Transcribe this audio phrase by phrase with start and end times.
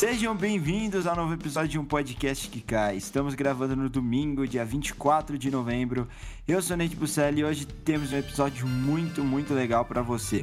[0.00, 2.96] Sejam bem-vindos ao novo episódio de um podcast que cai.
[2.96, 6.08] Estamos gravando no domingo, dia 24 de novembro.
[6.48, 10.42] Eu sou Nate Busselli e hoje temos um episódio muito, muito legal para você.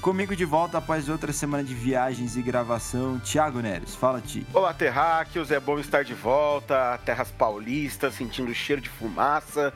[0.00, 3.94] Comigo de volta após outra semana de viagens e gravação, Thiago Neres.
[3.94, 4.44] Fala, Ti.
[4.52, 9.72] Olá, terráqueos, é bom estar de volta, terras paulistas, sentindo o cheiro de fumaça.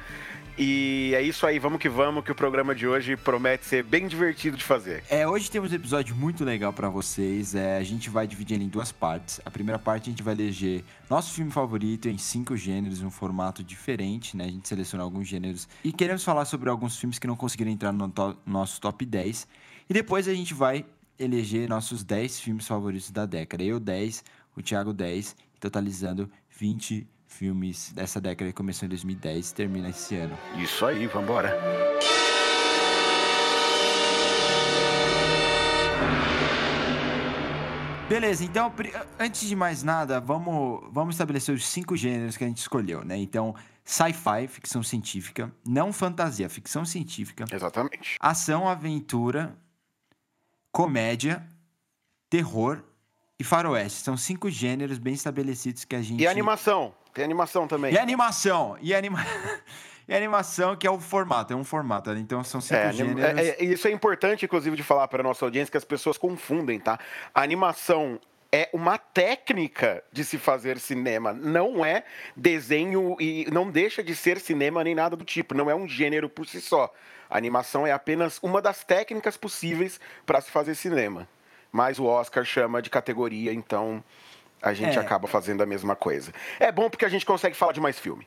[0.58, 4.06] E é isso aí, vamos que vamos, que o programa de hoje promete ser bem
[4.06, 5.02] divertido de fazer.
[5.08, 7.54] É, hoje temos um episódio muito legal para vocês.
[7.54, 9.40] É, a gente vai dividir ele em duas partes.
[9.44, 13.64] A primeira parte a gente vai eleger nosso filme favorito em cinco gêneros, um formato
[13.64, 14.44] diferente, né?
[14.44, 17.92] A gente seleciona alguns gêneros e queremos falar sobre alguns filmes que não conseguiram entrar
[17.92, 19.48] no to nosso top 10.
[19.88, 20.84] E depois a gente vai
[21.18, 23.62] eleger nossos 10 filmes favoritos da década.
[23.62, 24.24] Eu 10,
[24.56, 27.19] o Thiago 10, totalizando 20 filmes
[27.94, 30.36] dessa década que começou em 2010 e termina esse ano.
[30.56, 31.58] Isso aí, vambora.
[38.10, 38.72] Beleza, então,
[39.20, 43.16] antes de mais nada, vamos, vamos estabelecer os cinco gêneros que a gente escolheu, né?
[43.16, 47.44] Então, sci-fi, ficção científica, não fantasia, ficção científica.
[47.52, 48.16] Exatamente.
[48.18, 49.56] Ação, aventura,
[50.72, 51.46] comédia,
[52.28, 52.82] terror
[53.38, 54.02] e faroeste.
[54.02, 56.20] São cinco gêneros bem estabelecidos que a gente...
[56.20, 56.92] E animação.
[57.14, 57.92] Tem animação também.
[57.92, 58.76] E animação.
[58.80, 59.24] E, anima...
[60.08, 61.52] e animação, que é o formato.
[61.52, 62.10] É um formato.
[62.12, 63.22] Então, são cinco é, gêneros.
[63.22, 66.16] É, é, isso é importante, inclusive, de falar para a nossa audiência, que as pessoas
[66.16, 66.98] confundem, tá?
[67.34, 68.20] A animação
[68.52, 72.04] é uma técnica de se fazer cinema, não é
[72.36, 76.28] desenho e não deixa de ser cinema nem nada do tipo, não é um gênero
[76.28, 76.92] por si só.
[77.28, 81.28] A animação é apenas uma das técnicas possíveis para se fazer cinema.
[81.70, 84.02] Mas o Oscar chama de categoria, então
[84.62, 85.00] a gente é.
[85.00, 86.32] acaba fazendo a mesma coisa.
[86.58, 88.26] É bom porque a gente consegue falar de mais filme.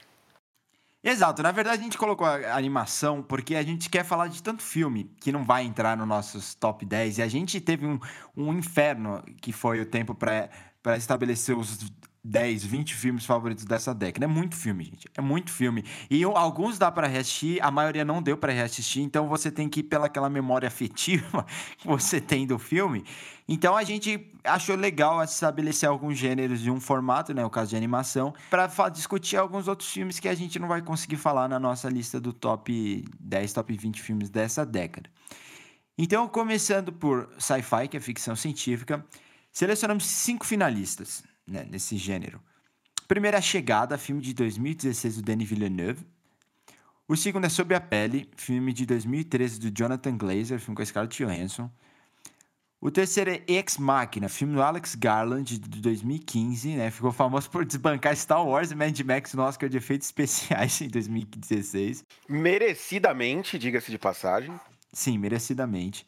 [1.03, 4.63] Exato, na verdade a gente colocou a animação porque a gente quer falar de tanto
[4.63, 7.99] filme que não vai entrar nos nossos top 10 e a gente teve um,
[8.37, 10.49] um inferno que foi o tempo para
[10.95, 11.91] estabelecer os
[12.25, 14.25] 10, 20 filmes favoritos dessa década.
[14.25, 15.09] É muito filme, gente.
[15.15, 15.83] É muito filme.
[16.09, 19.81] E alguns dá para reassistir, a maioria não deu para reassistir, então você tem que
[19.81, 21.45] ir pela aquela memória afetiva
[21.77, 23.03] que você tem do filme.
[23.45, 27.75] Então a gente achou legal estabelecer alguns gêneros de um formato, né, o caso de
[27.75, 31.89] animação, para discutir alguns outros filmes que a gente não vai conseguir falar na nossa
[31.89, 35.09] lista do top 10, top 20 filmes dessa década.
[35.97, 39.05] Então, começando por sci-fi, que é ficção científica,
[39.51, 42.41] selecionamos cinco finalistas né, nesse gênero.
[43.03, 46.05] O primeiro é A Chegada, filme de 2016 do Denis Villeneuve.
[47.07, 50.85] O segundo é Sob a Pele, filme de 2013 do Jonathan Glazer, filme com a
[50.85, 51.69] Scarlett Johansson.
[52.79, 56.91] O terceiro é Ex Machina, filme do Alex Garland, de 2015, né?
[56.91, 60.89] Ficou famoso por desbancar Star Wars e Mad Max no Oscar de efeitos especiais em
[60.89, 62.03] 2016.
[62.27, 64.53] Merecidamente, diga-se de passagem.
[64.91, 66.05] Sim, merecidamente.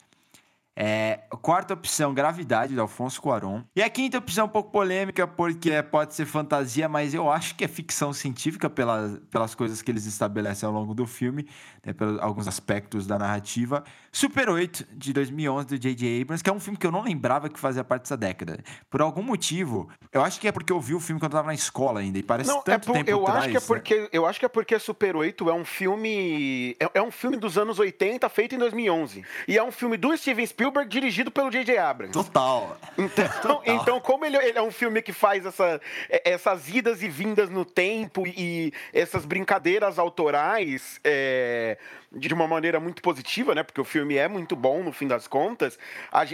[0.77, 3.63] É, quarta opção, Gravidade, de Alfonso Cuarón.
[3.73, 7.63] E a quinta opção, um pouco polêmica, porque pode ser fantasia, mas eu acho que
[7.63, 11.47] é ficção científica pelas, pelas coisas que eles estabelecem ao longo do filme,
[11.85, 13.83] né, pelos alguns aspectos da narrativa.
[14.15, 16.21] Super 8, de 2011, do J.J.
[16.21, 18.63] Abrams, que é um filme que eu não lembrava que fazia parte dessa década.
[18.89, 21.47] Por algum motivo, eu acho que é porque eu vi o filme quando eu tava
[21.47, 23.39] na escola ainda, e parece não, tanto é por, tempo eu atrás.
[23.39, 24.07] Acho que é porque, né?
[24.13, 26.77] Eu acho que é porque Super 8 é um filme...
[26.79, 29.21] É, é um filme dos anos 80, feito em 2011.
[29.49, 31.77] E é um filme do Steven Spielberg dirigido pelo J.J.
[31.77, 32.13] Abrams.
[32.13, 32.77] Total.
[32.97, 33.75] Então, Total.
[33.75, 37.49] então como ele, ele, é um filme que faz essa, é, essas idas e vindas
[37.49, 41.77] no tempo e essas brincadeiras autorais é,
[42.15, 43.63] de uma maneira muito positiva, né?
[43.63, 45.77] Porque o filme é muito bom no fim das contas,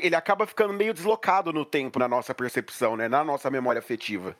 [0.01, 3.07] ele acaba ficando meio deslocado no tempo na nossa percepção, né?
[3.07, 4.35] Na nossa memória afetiva.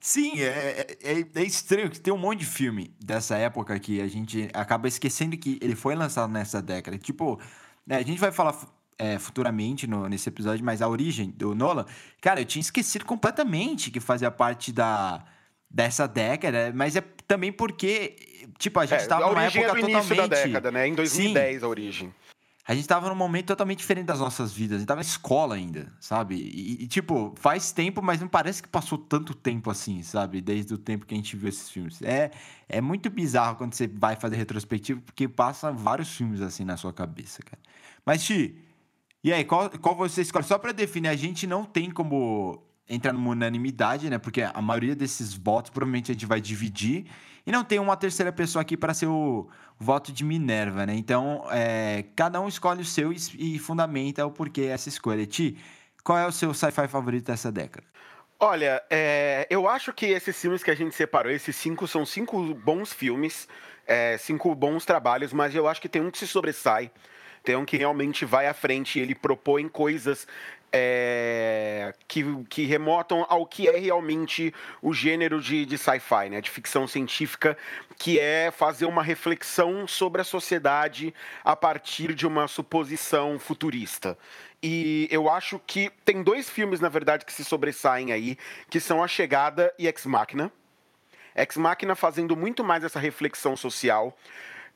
[0.00, 4.06] Sim, é, é, é, estranho que tem um monte de filme dessa época que a
[4.06, 6.96] gente acaba esquecendo que ele foi lançado nessa década.
[6.96, 7.40] Tipo,
[7.84, 8.56] né, a gente vai falar
[8.96, 11.84] é, futuramente no, nesse episódio, mas a origem do Nolan,
[12.20, 15.24] cara, eu tinha esquecido completamente que fazia parte da,
[15.68, 18.16] dessa década, mas é também porque,
[18.56, 19.92] tipo, a gente estava é, numa época é do totalmente...
[19.92, 20.86] início da década, né?
[20.86, 21.64] Em 2010 Sim.
[21.64, 22.14] a origem.
[22.68, 24.76] A gente estava num momento totalmente diferente das nossas vidas.
[24.76, 26.34] A gente tava na escola ainda, sabe?
[26.34, 30.42] E, e, tipo, faz tempo, mas não parece que passou tanto tempo assim, sabe?
[30.42, 32.02] Desde o tempo que a gente viu esses filmes.
[32.02, 32.30] É,
[32.68, 36.92] é muito bizarro quando você vai fazer retrospectivo, porque passa vários filmes assim na sua
[36.92, 37.62] cabeça, cara.
[38.04, 38.62] Mas, Ti,
[39.24, 40.44] e aí, qual, qual você escolhe?
[40.44, 44.18] Só para definir, a gente não tem como entra numa unanimidade, né?
[44.18, 47.06] Porque a maioria desses votos provavelmente a gente vai dividir.
[47.46, 49.48] E não tem uma terceira pessoa aqui para ser o
[49.78, 50.94] voto de Minerva, né?
[50.94, 55.26] Então, é, cada um escolhe o seu e, e fundamenta o porquê essa escolha.
[55.26, 55.56] Ti,
[56.04, 57.86] qual é o seu sci-fi favorito dessa década?
[58.40, 62.54] Olha, é, eu acho que esses filmes que a gente separou, esses cinco, são cinco
[62.54, 63.48] bons filmes,
[63.86, 66.90] é, cinco bons trabalhos, mas eu acho que tem um que se sobressai,
[67.42, 70.26] tem um que realmente vai à frente, ele propõe coisas
[70.72, 76.50] é, que, que remotam ao que é realmente o gênero de, de sci-fi, né, de
[76.50, 77.56] ficção científica,
[77.96, 84.16] que é fazer uma reflexão sobre a sociedade a partir de uma suposição futurista.
[84.62, 88.36] E eu acho que tem dois filmes, na verdade, que se sobressaem aí,
[88.68, 90.50] que são A Chegada e Ex Machina.
[91.34, 94.16] Ex Machina fazendo muito mais essa reflexão social.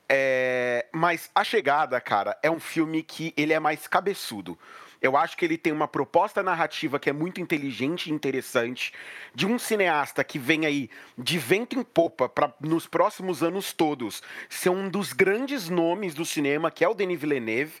[0.07, 0.85] É...
[0.93, 4.57] Mas A Chegada, cara, é um filme que ele é mais cabeçudo.
[5.03, 8.93] Eu acho que ele tem uma proposta narrativa que é muito inteligente e interessante,
[9.35, 14.23] de um cineasta que vem aí de vento em popa para nos próximos anos todos
[14.47, 17.73] ser um dos grandes nomes do cinema, que é o Denis Villeneuve.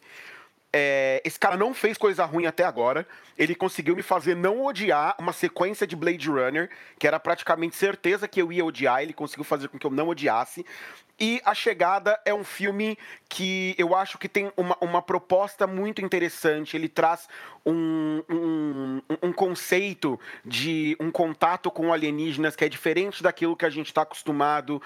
[0.75, 3.07] É, esse cara não fez coisa ruim até agora.
[3.37, 8.27] Ele conseguiu me fazer não odiar uma sequência de Blade Runner, que era praticamente certeza
[8.27, 9.03] que eu ia odiar.
[9.03, 10.65] Ele conseguiu fazer com que eu não odiasse.
[11.19, 12.97] E A Chegada é um filme
[13.29, 16.75] que eu acho que tem uma, uma proposta muito interessante.
[16.75, 17.29] Ele traz
[17.63, 23.69] um, um, um conceito de um contato com alienígenas que é diferente daquilo que a
[23.69, 24.81] gente está acostumado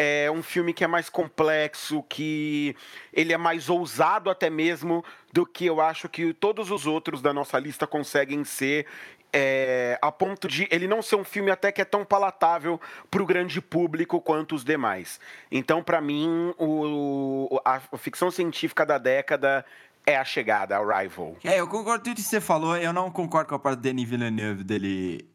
[0.00, 2.74] é um filme que é mais complexo, que
[3.12, 7.34] ele é mais ousado até mesmo do que eu acho que todos os outros da
[7.34, 8.86] nossa lista conseguem ser.
[9.32, 13.22] É, a ponto de ele não ser um filme até que é tão palatável para
[13.22, 15.20] o grande público quanto os demais.
[15.52, 19.64] Então, para mim, o, a, ficção científica da década
[20.06, 21.36] é a chegada, a.
[21.44, 22.76] É, eu concordo com tudo que você falou.
[22.76, 25.28] Eu não concordo com a parte do Denis Villeneuve dele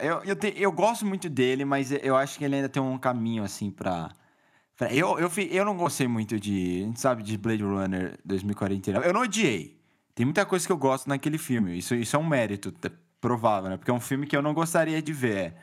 [0.00, 2.98] eu, eu, te, eu gosto muito dele, mas eu acho que ele ainda tem um
[2.98, 4.10] caminho, assim, pra...
[4.76, 6.90] pra eu, eu, eu não gostei muito de...
[6.96, 9.06] Sabe de Blade Runner 2049.
[9.06, 9.78] Eu não odiei.
[10.14, 11.76] Tem muita coisa que eu gosto naquele filme.
[11.76, 12.72] Isso, isso é um mérito
[13.20, 13.76] provável, né?
[13.76, 15.54] Porque é um filme que eu não gostaria de ver.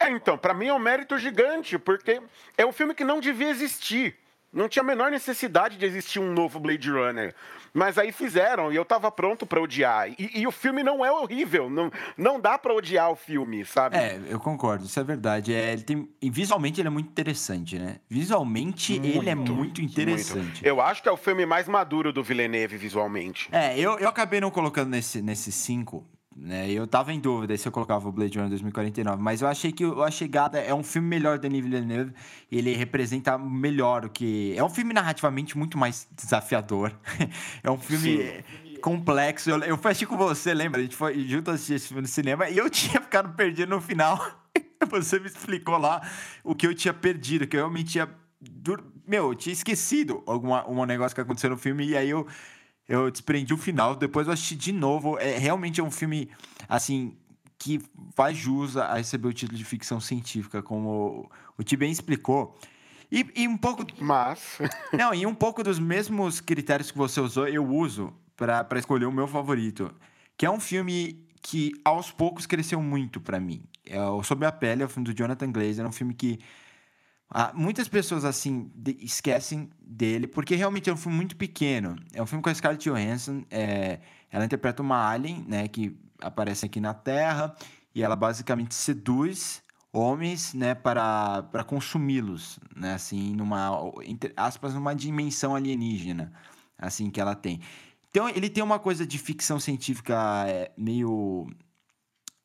[0.00, 2.22] É, então, para mim é um mérito gigante, porque
[2.56, 4.16] é um filme que não devia existir.
[4.52, 7.34] Não tinha a menor necessidade de existir um novo Blade Runner.
[7.72, 10.08] Mas aí fizeram e eu tava pronto para odiar.
[10.18, 11.70] E, e, o filme não é horrível.
[11.70, 13.96] Não, não dá para odiar o filme, sabe?
[13.96, 15.54] É, eu concordo, isso é verdade.
[15.54, 17.98] É, ele tem, e visualmente ele é muito interessante, né?
[18.08, 20.42] Visualmente muito, ele é muito interessante.
[20.42, 20.66] Muito.
[20.66, 23.48] Eu acho que é o filme mais maduro do Villeneuve visualmente.
[23.52, 26.04] É, eu, eu acabei não colocando nesse, nesse cinco
[26.36, 26.70] né?
[26.70, 29.84] Eu tava em dúvida se eu colocava o Blade Runner 2049, mas eu achei que
[29.84, 32.12] A Chegada é um filme melhor do Denis Villeneuve,
[32.50, 34.54] ele representa melhor o que...
[34.56, 36.92] É um filme narrativamente muito mais desafiador,
[37.62, 38.18] é um filme...
[38.18, 38.70] Sim.
[38.80, 39.50] Complexo.
[39.50, 40.80] Eu, eu fui com você, lembra?
[40.80, 43.78] A gente foi junto assistir esse filme no cinema e eu tinha ficado perdido no
[43.78, 44.18] final.
[44.90, 46.00] você me explicou lá
[46.42, 48.08] o que eu tinha perdido, que eu realmente tinha.
[49.06, 52.26] Meu, eu tinha esquecido alguma, um negócio que aconteceu no filme e aí eu
[52.90, 55.16] eu desprendi o final, depois eu assisti de novo.
[55.16, 56.28] É realmente é um filme
[56.68, 57.16] assim
[57.56, 57.80] que
[58.16, 62.58] faz jus a receber o título de ficção científica, como o Ti bem explicou.
[63.12, 63.86] E, e, um pouco.
[64.00, 64.58] Mas.
[64.92, 69.12] Não, e um pouco dos mesmos critérios que você usou, eu uso para escolher o
[69.12, 69.94] meu favorito.
[70.36, 73.62] Que é um filme que aos poucos cresceu muito para mim.
[73.86, 76.40] É o Sob a Pele, é o filme do Jonathan Glazer, é um filme que
[77.30, 81.96] ah, muitas pessoas, assim, de, esquecem dele, porque realmente é um filme muito pequeno.
[82.12, 83.44] É um filme com a Scarlett Johansson.
[83.48, 87.54] É, ela interpreta uma alien, né, que aparece aqui na Terra,
[87.94, 93.70] e ela basicamente seduz homens, né, para, para consumi-los, né, assim, numa,
[94.04, 96.32] entre aspas, numa dimensão alienígena,
[96.78, 97.60] assim, que ela tem.
[98.10, 101.48] Então, ele tem uma coisa de ficção científica é, meio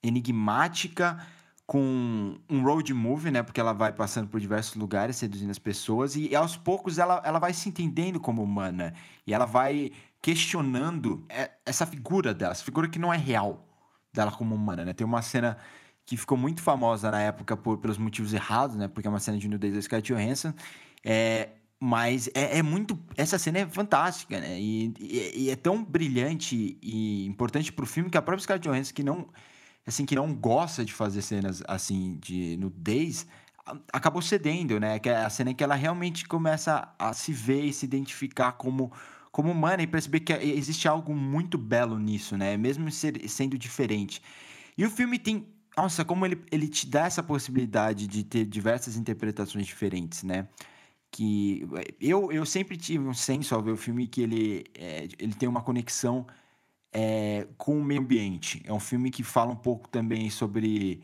[0.04, 1.26] enigmática,
[1.66, 3.42] com um road movie, né?
[3.42, 7.40] Porque ela vai passando por diversos lugares, seduzindo as pessoas, e aos poucos ela, ela
[7.40, 8.94] vai se entendendo como humana.
[9.26, 9.92] E ela vai
[10.22, 11.26] questionando
[11.66, 13.68] essa figura dela, essa figura que não é real
[14.14, 14.94] dela como humana, né?
[14.94, 15.58] Tem uma cena
[16.06, 18.88] que ficou muito famosa na época por, pelos motivos errados, né?
[18.88, 20.54] Porque é uma cena de nudez da Scarlett Johansson.
[21.04, 22.98] É, mas é, é, muito.
[23.18, 24.60] Essa cena é fantástica, né?
[24.60, 28.94] E, e, e é tão brilhante e importante pro filme que a própria Scarlett Johansson,
[28.94, 29.28] que não
[29.86, 33.28] assim, que não gosta de fazer cenas assim de nudez,
[33.92, 35.00] acabou cedendo, né?
[35.00, 38.92] Que é a cena que ela realmente começa a se ver e se identificar como
[39.32, 42.56] como humana e perceber que existe algo muito belo nisso, né?
[42.56, 44.22] Mesmo ser, sendo diferente.
[44.78, 48.96] E o filme tem, nossa, como ele, ele te dá essa possibilidade de ter diversas
[48.96, 50.48] interpretações diferentes, né?
[51.12, 51.68] Que
[52.00, 55.50] eu, eu sempre tive um senso ao ver o filme que ele, é, ele tem
[55.50, 56.26] uma conexão
[56.98, 58.64] é, com o meio ambiente.
[58.64, 61.02] É um filme que fala um pouco também sobre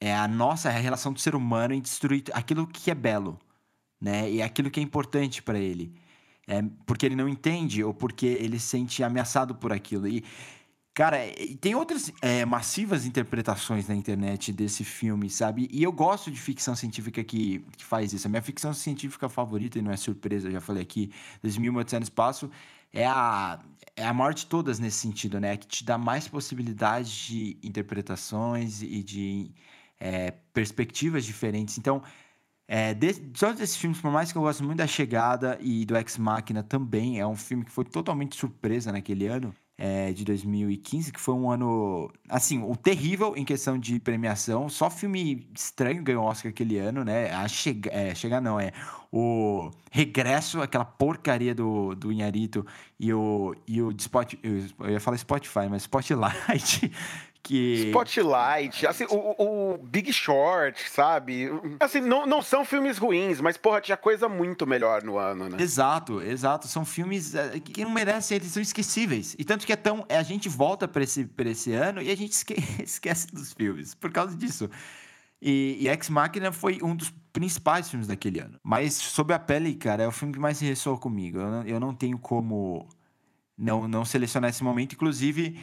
[0.00, 3.36] é, a nossa relação do ser humano em destruir aquilo que é belo,
[4.00, 4.30] né?
[4.30, 5.92] E aquilo que é importante para ele.
[6.46, 10.06] É, porque ele não entende ou porque ele se sente ameaçado por aquilo.
[10.06, 10.24] E,
[10.94, 11.18] cara,
[11.60, 15.68] tem outras é, massivas interpretações na internet desse filme, sabe?
[15.72, 18.28] E eu gosto de ficção científica que, que faz isso.
[18.28, 21.10] A minha ficção científica favorita, e não é surpresa, já falei aqui,
[21.42, 22.48] 2000 no Espaço,
[22.92, 23.58] é a,
[23.98, 25.56] é a maior de todas nesse sentido, né?
[25.56, 29.50] Que te dá mais possibilidades de interpretações e de
[29.98, 31.78] é, perspectivas diferentes.
[31.78, 32.02] Então,
[32.68, 33.14] é, de,
[33.76, 37.26] filmes, por mais que eu goste muito da Chegada e do Ex Machina também, é
[37.26, 39.54] um filme que foi totalmente surpresa naquele ano.
[39.80, 44.68] É, de 2015, que foi um ano, assim, o terrível em questão de premiação.
[44.68, 47.30] Só filme estranho ganhou Oscar aquele ano, né?
[47.30, 48.72] A chega, é, chegar não, é
[49.12, 52.66] o Regresso, aquela porcaria do, do Inharito
[53.00, 56.92] e o, e o Spot, eu ia falar Spotify, mas Spotlight,
[57.42, 57.86] que...
[57.86, 61.48] Spotlight, assim, o, o, Big Short, sabe?
[61.80, 65.56] Assim, não, não são filmes ruins, mas, porra, tinha coisa muito melhor no ano, né?
[65.60, 66.68] Exato, exato.
[66.68, 69.34] São filmes eh, que não merecem, eles são esquecíveis.
[69.38, 70.04] E tanto que é tão...
[70.08, 73.94] A gente volta para esse, pra esse ano e a gente esque, esquece dos filmes
[73.94, 74.68] por causa disso.
[75.40, 78.58] E, e Ex Machina foi um dos principais filmes daquele ano.
[78.62, 81.38] Mas Sob a Pele, cara, é o filme que mais ressoa comigo.
[81.38, 82.88] Eu não, eu não tenho como
[83.56, 84.94] não, não selecionar esse momento.
[84.94, 85.58] Inclusive,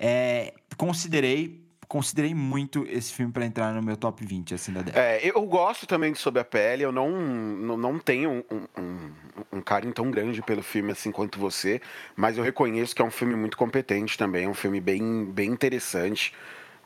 [0.00, 5.04] é, considerei considerei muito esse filme para entrar no meu top 20, assim, da década.
[5.04, 9.10] É, eu gosto também de Sob a Pele, eu não, não, não tenho um, um,
[9.54, 11.82] um, carinho tão grande pelo filme assim quanto você,
[12.14, 15.50] mas eu reconheço que é um filme muito competente também, é um filme bem, bem
[15.50, 16.32] interessante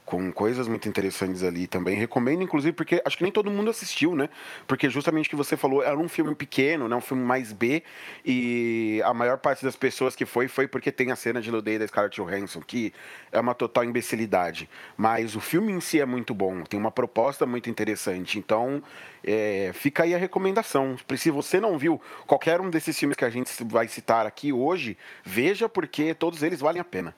[0.05, 1.97] com coisas muito interessantes ali também.
[1.97, 4.29] Recomendo, inclusive, porque acho que nem todo mundo assistiu, né?
[4.67, 6.95] Porque justamente o que você falou, era um filme pequeno, né?
[6.95, 7.83] Um filme mais B,
[8.25, 11.79] e a maior parte das pessoas que foi, foi porque tem a cena de Ludey
[11.79, 12.93] da Scarlett Johansson, que
[13.33, 14.69] é uma total imbecilidade.
[14.97, 18.39] Mas o filme em si é muito bom, tem uma proposta muito interessante.
[18.39, 18.83] Então,
[19.23, 20.97] é, fica aí a recomendação.
[21.17, 24.99] Se você não viu qualquer um desses filmes que a gente vai citar aqui hoje,
[25.25, 27.15] veja, porque todos eles valem a pena.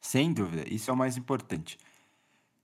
[0.00, 1.76] Sem dúvida, isso é o mais importante.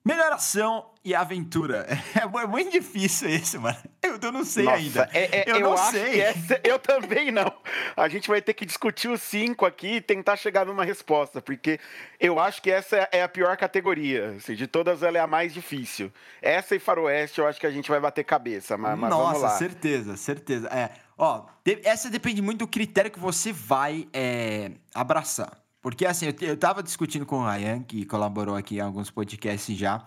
[0.04, 1.86] Melhor ação e aventura.
[2.14, 3.76] É, muito difícil esse, mano.
[4.02, 5.10] Eu, eu não sei Nossa, ainda.
[5.12, 6.20] É, é, eu, eu, não sei.
[6.20, 7.52] Essa, eu também não.
[7.96, 11.80] A gente vai ter que discutir os cinco aqui e tentar chegar numa resposta, porque
[12.20, 14.34] eu acho que essa é a pior categoria.
[14.36, 16.12] Assim, de todas, ela é a mais difícil.
[16.40, 18.76] Essa e Faroeste, eu acho que a gente vai bater cabeça.
[18.76, 19.50] Mas, mas Nossa, vamos lá.
[19.50, 20.68] certeza, certeza.
[20.68, 21.46] É, ó,
[21.82, 25.63] essa depende muito do critério que você vai é, abraçar.
[25.84, 29.76] Porque, assim, eu, eu tava discutindo com o Ryan, que colaborou aqui em alguns podcasts
[29.76, 30.02] já,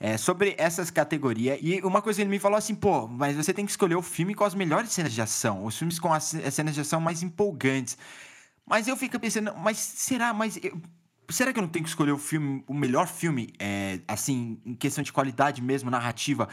[0.00, 1.56] é, sobre essas categorias.
[1.62, 4.34] E uma coisa ele me falou assim, pô, mas você tem que escolher o filme
[4.34, 7.22] com as melhores cenas de ação, os filmes com as, as cenas de ação mais
[7.22, 7.96] empolgantes.
[8.66, 10.76] Mas eu fico pensando, mas será, mas eu,
[11.28, 14.74] será que eu não tenho que escolher o filme, o melhor filme, é, assim, em
[14.74, 16.48] questão de qualidade mesmo, narrativa,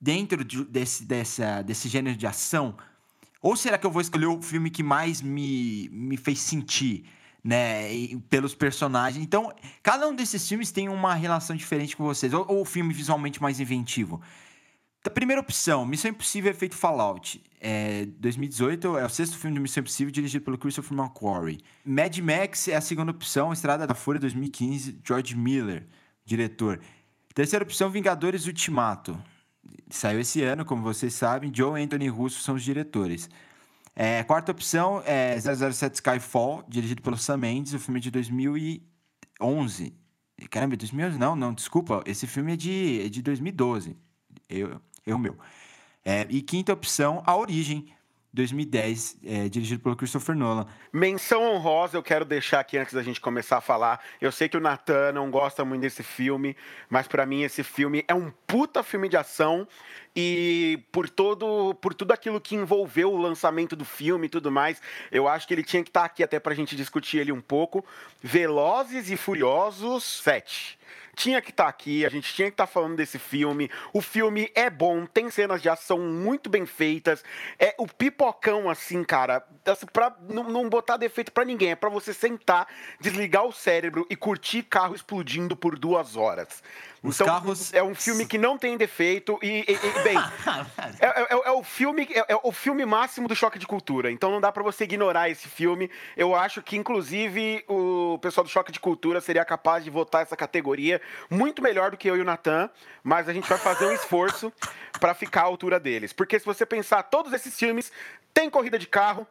[0.00, 2.74] dentro de, desse, dessa, desse gênero de ação?
[3.42, 7.04] Ou será que eu vou escolher o filme que mais me, me fez sentir?
[7.42, 7.92] Né?
[7.92, 9.24] E pelos personagens.
[9.24, 9.52] Então,
[9.82, 12.32] cada um desses filmes tem uma relação diferente com vocês.
[12.32, 14.20] Ou, o filme visualmente mais inventivo.
[15.04, 17.42] A primeira opção, Missão Impossível Efeito Fallout.
[17.60, 21.60] É, 2018 é o sexto filme de Missão Impossível dirigido pelo Christopher McQuarrie.
[21.84, 25.86] Mad Max é a segunda opção, Estrada da Fúria 2015, George Miller,
[26.24, 26.80] diretor.
[27.34, 29.18] Terceira opção, Vingadores Ultimato.
[29.88, 33.30] Saiu esse ano, como vocês sabem, Joe e Anthony Russo são os diretores.
[34.00, 39.92] É, quarta opção é 007 Skyfall, dirigido pelo Sam Mendes, o filme é de 2011.
[40.48, 41.18] Caramba, 2011?
[41.18, 42.04] Não, não, desculpa.
[42.06, 43.96] Esse filme é de, é de 2012.
[44.48, 45.36] Eu, eu meu.
[46.04, 47.92] É, e quinta opção, A Origem,
[48.32, 50.66] 2010, é, dirigido pelo Christopher Nolan.
[50.92, 54.00] Menção honrosa eu quero deixar aqui antes da gente começar a falar.
[54.20, 56.56] Eu sei que o Nathan não gosta muito desse filme,
[56.90, 59.66] mas para mim esse filme é um puta filme de ação
[60.14, 64.80] e por todo por tudo aquilo que envolveu o lançamento do filme e tudo mais,
[65.10, 67.40] eu acho que ele tinha que estar tá aqui até pra gente discutir ele um
[67.40, 67.84] pouco.
[68.22, 70.78] Velozes e Furiosos 7
[71.18, 73.68] tinha que estar tá aqui, a gente tinha que estar tá falando desse filme.
[73.92, 77.24] O filme é bom, tem cenas de ação muito bem feitas.
[77.58, 81.88] É o pipocão, assim, cara, assim, pra não, não botar defeito para ninguém, é para
[81.88, 82.68] você sentar,
[83.00, 86.62] desligar o cérebro e curtir carro explodindo por duas horas.
[87.02, 87.72] Os então, carros...
[87.72, 90.18] é um filme que não tem defeito e, e, e bem,
[90.98, 94.10] é, é, é, é, o filme é, é, o filme máximo do choque de cultura.
[94.10, 95.90] Então não dá para você ignorar esse filme.
[96.16, 100.36] Eu acho que inclusive o pessoal do choque de cultura seria capaz de votar essa
[100.36, 102.70] categoria muito melhor do que eu e o Natan,
[103.02, 104.52] mas a gente vai fazer um esforço
[105.00, 106.12] para ficar à altura deles.
[106.12, 107.92] Porque se você pensar, todos esses filmes
[108.32, 109.26] têm corrida de carro,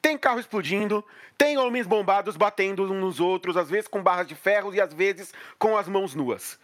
[0.00, 1.04] tem carro explodindo,
[1.38, 4.92] tem homens bombados batendo uns nos outros, às vezes com barras de ferro e às
[4.92, 6.58] vezes com as mãos nuas.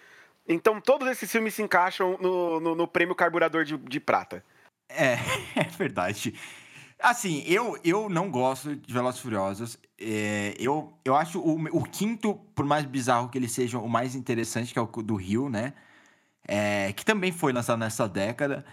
[0.47, 4.45] Então todos esses filmes se encaixam no, no, no prêmio carburador de, de prata.
[4.89, 5.15] É,
[5.55, 6.35] é verdade.
[7.01, 9.79] Assim, eu, eu não gosto de Velozes Furiosos.
[10.01, 14.15] É, eu, eu acho o, o quinto, por mais bizarro que ele seja, o mais
[14.15, 15.75] interessante, que é o do Rio, né?
[16.47, 18.65] É, que também foi lançado nessa década.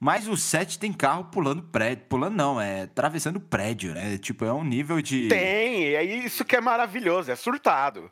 [0.00, 2.04] Mas o 7 tem carro pulando prédio.
[2.08, 4.16] Pulando não, é atravessando prédio, né?
[4.18, 5.28] Tipo, é um nível de.
[5.28, 8.10] Tem, é isso que é maravilhoso, é surtado.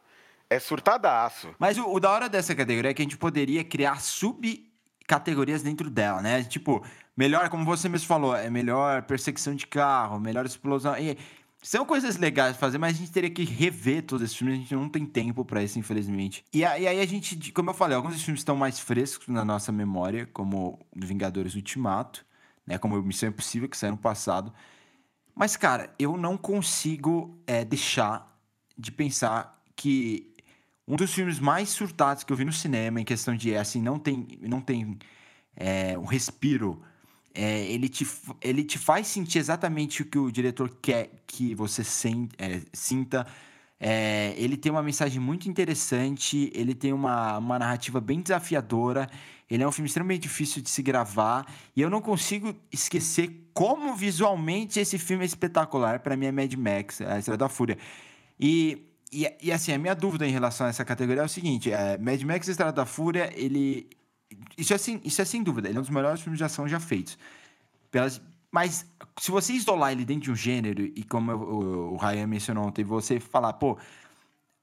[0.49, 1.55] É surtadaço.
[1.59, 5.89] Mas o, o da hora dessa categoria é que a gente poderia criar subcategorias dentro
[5.91, 6.43] dela, né?
[6.45, 6.85] Tipo,
[7.17, 10.97] melhor, como você mesmo falou, é melhor perseguição de carro, melhor explosão.
[10.99, 11.17] E
[11.63, 14.57] são coisas legais de fazer, mas a gente teria que rever todos esses filmes.
[14.57, 16.45] A gente não tem tempo para isso, infelizmente.
[16.53, 20.27] E, aí a gente, como eu falei, alguns filmes estão mais frescos na nossa memória,
[20.33, 22.25] como Vingadores Ultimato,
[22.67, 22.79] né?
[22.79, 24.53] Como Missão Impossível, que saiu no passado.
[25.35, 28.33] Mas, cara, eu não consigo é, deixar
[28.79, 30.33] de pensar que
[30.87, 33.99] um dos filmes mais surtados que eu vi no cinema, em questão de, assim, não
[33.99, 34.99] tem, não tem
[35.57, 36.81] é, um respiro
[37.37, 38.07] é, ele, te,
[38.41, 43.27] ele te faz sentir exatamente o que o diretor quer que você sen, é, sinta.
[43.79, 49.07] É, ele tem uma mensagem muito interessante, ele tem uma, uma narrativa bem desafiadora.
[49.51, 53.95] Ele é um filme extremamente difícil de se gravar e eu não consigo esquecer como
[53.95, 56.01] visualmente esse filme é espetacular.
[56.01, 57.77] Para mim é Mad Max, a Estrada da Fúria.
[58.41, 61.71] E, e, e, assim, a minha dúvida em relação a essa categoria é o seguinte:
[61.71, 63.89] é, Mad Max Estrada da Fúria, ele,
[64.57, 66.69] isso é, sem, isso é sem dúvida, ele é um dos melhores filmes de ação
[66.69, 67.19] já feitos.
[67.91, 68.87] Pelas, mas
[69.21, 72.85] se você isolar ele dentro de um gênero, e como o, o Ryan mencionou ontem,
[72.85, 73.79] você falar, pô,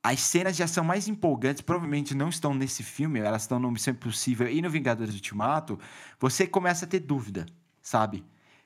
[0.04, 3.94] as cenas de ação mais empolgantes provavelmente não estão nesse filme, elas estão no Missão
[3.94, 5.80] Impossível e no Vingadores Ultimato,
[6.20, 7.46] você começa a ter dúvida,
[7.82, 8.26] sabe?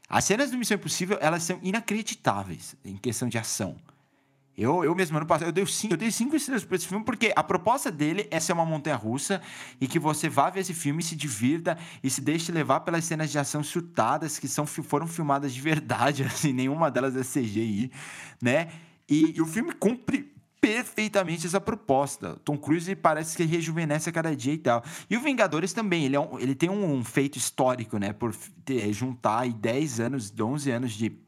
[0.09, 3.75] As cenas do Missão Impossível, elas são inacreditáveis em questão de ação.
[4.57, 7.05] Eu, eu mesmo, ano passado, eu dei cinco, eu dei cinco estrelas para esse filme,
[7.05, 9.39] porque a proposta dele é ser uma montanha russa
[9.79, 13.05] e que você vá ver esse filme e se divirta e se deixe levar pelas
[13.05, 17.91] cenas de ação chutadas que são, foram filmadas de verdade, assim, nenhuma delas é CGI,
[18.41, 18.69] né?
[19.07, 22.35] E, e o filme cumpre perfeitamente essa proposta.
[22.43, 24.83] Tom Cruise parece que rejuvenesce a cada dia e tal.
[25.07, 28.11] E o Vingadores também, ele, é um, ele tem um feito histórico, né?
[28.11, 31.26] Por ter, juntar aí 10 anos, 11 anos de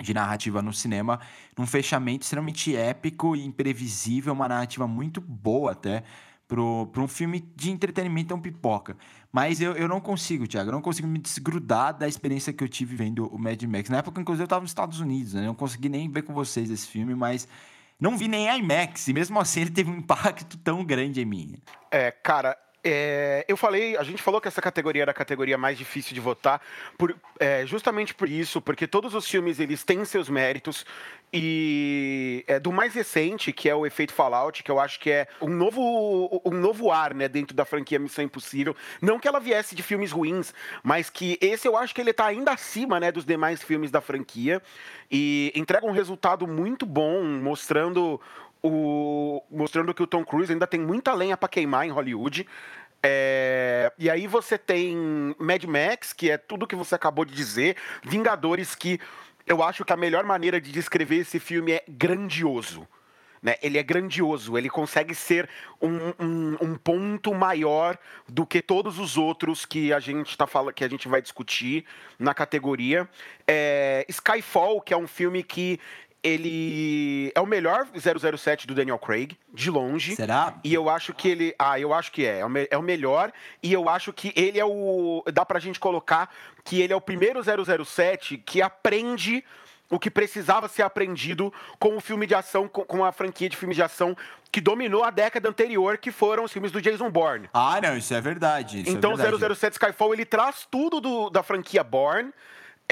[0.00, 1.20] de narrativa no cinema,
[1.56, 6.02] num fechamento extremamente épico e imprevisível, uma narrativa muito boa até,
[6.48, 8.96] para um filme de entretenimento, é um pipoca.
[9.32, 12.68] Mas eu, eu não consigo, Thiago, eu não consigo me desgrudar da experiência que eu
[12.68, 13.88] tive vendo o Mad Max.
[13.88, 15.42] Na época, inclusive, eu estava nos Estados Unidos, né?
[15.42, 17.46] Eu não consegui nem ver com vocês esse filme, mas
[18.00, 21.54] não vi nem IMAX, e mesmo assim ele teve um impacto tão grande em mim.
[21.90, 25.76] É, cara, é, eu falei, a gente falou que essa categoria era a categoria mais
[25.76, 26.60] difícil de votar,
[26.96, 30.86] por, é, justamente por isso, porque todos os filmes eles têm seus méritos
[31.32, 35.28] e é, do mais recente, que é o efeito Fallout, que eu acho que é
[35.40, 38.74] um novo, um novo ar, né, dentro da franquia Missão Impossível.
[39.00, 42.26] Não que ela viesse de filmes ruins, mas que esse eu acho que ele está
[42.26, 44.60] ainda acima, né, dos demais filmes da franquia
[45.10, 48.20] e entrega um resultado muito bom, mostrando
[48.62, 52.46] o, mostrando que o Tom Cruise ainda tem muita lenha para queimar em Hollywood.
[53.02, 57.76] É, e aí você tem Mad Max, que é tudo que você acabou de dizer,
[58.02, 59.00] Vingadores, que
[59.46, 62.86] eu acho que a melhor maneira de descrever esse filme é grandioso.
[63.42, 63.56] Né?
[63.62, 65.48] Ele é grandioso, ele consegue ser
[65.80, 67.96] um, um, um, ponto maior
[68.28, 71.86] do que todos os outros que a gente tá falando, que a gente vai discutir
[72.18, 73.08] na categoria.
[73.48, 75.80] É, Skyfall, que é um filme que
[76.22, 80.14] ele é o melhor 007 do Daniel Craig, de longe.
[80.14, 80.54] Será?
[80.62, 81.54] E eu acho que ele.
[81.58, 82.40] Ah, eu acho que é.
[82.40, 83.32] É o, é o melhor.
[83.62, 85.24] E eu acho que ele é o.
[85.32, 86.30] Dá pra gente colocar
[86.64, 89.44] que ele é o primeiro 007 que aprende
[89.90, 93.56] o que precisava ser aprendido com o filme de ação, com, com a franquia de
[93.56, 94.16] filmes de ação
[94.52, 97.48] que dominou a década anterior, que foram os filmes do Jason Bourne.
[97.52, 98.82] Ah, não, isso é verdade.
[98.82, 99.54] Isso é então, é verdade.
[99.54, 102.32] 007 Skyfall, ele traz tudo do, da franquia Bourne,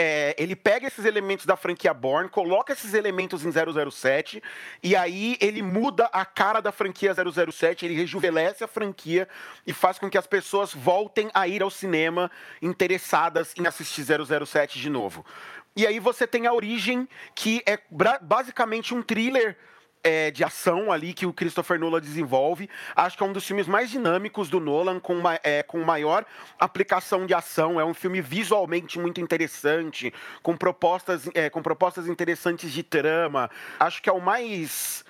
[0.00, 4.40] é, ele pega esses elementos da franquia Bourne, coloca esses elementos em 007
[4.80, 9.28] e aí ele muda a cara da franquia 007, ele rejuvenesce a franquia
[9.66, 12.30] e faz com que as pessoas voltem a ir ao cinema
[12.62, 15.26] interessadas em assistir 007 de novo.
[15.74, 17.76] E aí você tem a Origem, que é
[18.20, 19.56] basicamente um thriller
[20.02, 22.68] é, de ação ali que o Christopher Nolan desenvolve.
[22.94, 26.24] Acho que é um dos filmes mais dinâmicos do Nolan, com, uma, é, com maior
[26.58, 27.80] aplicação de ação.
[27.80, 33.50] É um filme visualmente muito interessante, com propostas, é, com propostas interessantes de trama.
[33.78, 35.04] Acho que é o mais.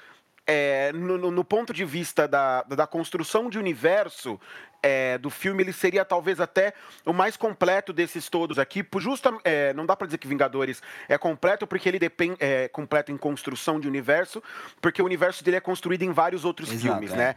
[0.51, 4.41] É, no, no, ponto de vista da, da construção de universo,
[4.83, 6.73] é, do filme, ele seria talvez até
[7.05, 8.83] o mais completo desses todos aqui.
[8.83, 12.69] Por justa, é, não dá para dizer que Vingadores é completo, porque ele depende, é
[12.69, 14.43] completo em construção de universo,
[14.81, 17.17] porque o universo dele é construído em vários outros Exato, filmes, é.
[17.17, 17.35] né?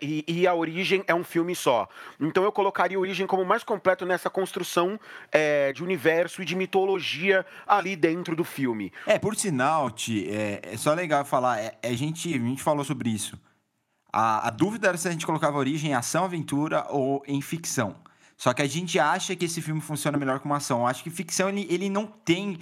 [0.00, 1.88] E, e, a Origem é um filme só.
[2.18, 4.98] Então eu colocaria a Origem como mais completo nessa construção
[5.30, 8.92] é, de universo e de mitologia ali dentro do filme.
[9.06, 12.84] É, por sinal, Ti, é, é só legal falar, é, a, gente, a gente falou
[12.84, 13.38] sobre isso.
[14.12, 17.96] A, a dúvida era se a gente colocava origem em ação, aventura ou em ficção.
[18.40, 20.80] Só que a gente acha que esse filme funciona melhor como ação.
[20.80, 22.58] Eu acho que ficção ele, ele não tem.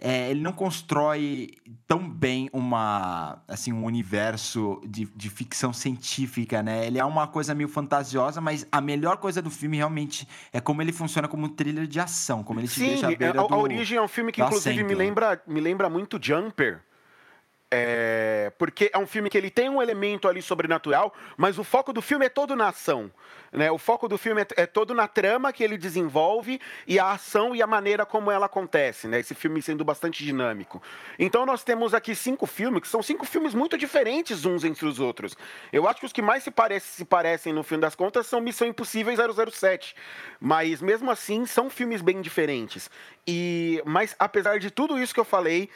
[0.00, 1.50] É, ele não constrói
[1.86, 6.86] tão bem uma assim um universo de, de ficção científica, né?
[6.86, 10.80] Ele é uma coisa meio fantasiosa, mas a melhor coisa do filme realmente é como
[10.80, 13.46] ele funciona como um thriller de ação, como ele te Sim, deixa à beira a,
[13.46, 16.80] do, a Origem é um filme que inclusive me lembra, me lembra muito Jumper.
[17.70, 21.92] É, porque é um filme que ele tem um elemento ali sobrenatural, mas o foco
[21.92, 23.10] do filme é todo na ação.
[23.52, 23.70] Né?
[23.70, 27.54] O foco do filme é, é, todo na trama que ele desenvolve e a ação
[27.54, 29.06] e a maneira como ela acontece.
[29.06, 29.20] Né?
[29.20, 30.82] Esse filme sendo bastante dinâmico.
[31.18, 34.98] Então nós temos aqui cinco filmes, que são cinco filmes muito diferentes uns entre os
[34.98, 35.36] outros.
[35.70, 38.40] Eu acho que os que mais se, parece, se parecem, no fim das contas, são
[38.40, 39.94] Missão Impossível e 007.
[40.40, 42.90] Mas mesmo assim, são filmes bem diferentes.
[43.26, 45.68] E, mas apesar de tudo isso que eu falei,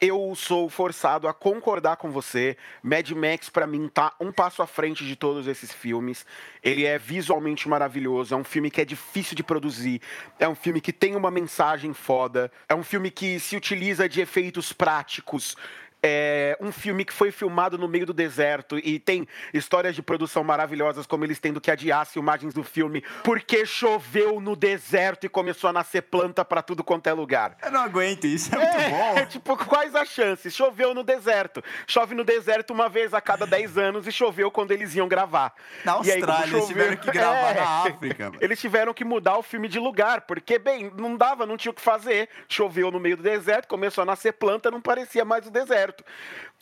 [0.00, 2.56] eu sou forçado a concordar com você.
[2.82, 6.26] Mad Max, para mim, tá um passo à frente de todos esses filmes.
[6.62, 10.00] Ele é visualmente maravilhoso, é um filme que é difícil de produzir,
[10.38, 14.20] é um filme que tem uma mensagem foda, é um filme que se utiliza de
[14.20, 15.56] efeitos práticos
[16.02, 20.44] é um filme que foi filmado no meio do deserto e tem histórias de produção
[20.44, 25.28] maravilhosas, como eles tendo que adiar as filmagens do filme porque choveu no deserto e
[25.28, 27.56] começou a nascer planta para tudo quanto é lugar.
[27.62, 29.18] Eu não aguento, isso é, muito bom.
[29.18, 30.54] É, tipo, quais as chances?
[30.54, 31.62] Choveu no deserto.
[31.86, 35.54] Chove no deserto uma vez a cada 10 anos e choveu quando eles iam gravar.
[35.84, 36.56] Na Austrália, aí, choveu...
[36.56, 38.32] eles tiveram que gravar é, na África.
[38.40, 41.74] Eles tiveram que mudar o filme de lugar, porque, bem, não dava, não tinha o
[41.74, 42.28] que fazer.
[42.48, 45.85] Choveu no meio do deserto, começou a nascer planta, não parecia mais o deserto.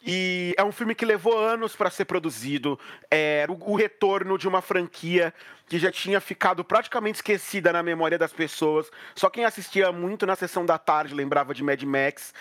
[0.06, 2.78] E é um filme que levou anos para ser produzido.
[3.10, 5.32] Era o, o, retorno de uma franquia
[5.66, 8.90] que já tinha ficado praticamente esquecida na memória das pessoas.
[9.14, 12.34] Só quem assistia muito na sessão da tarde lembrava de Mad Max.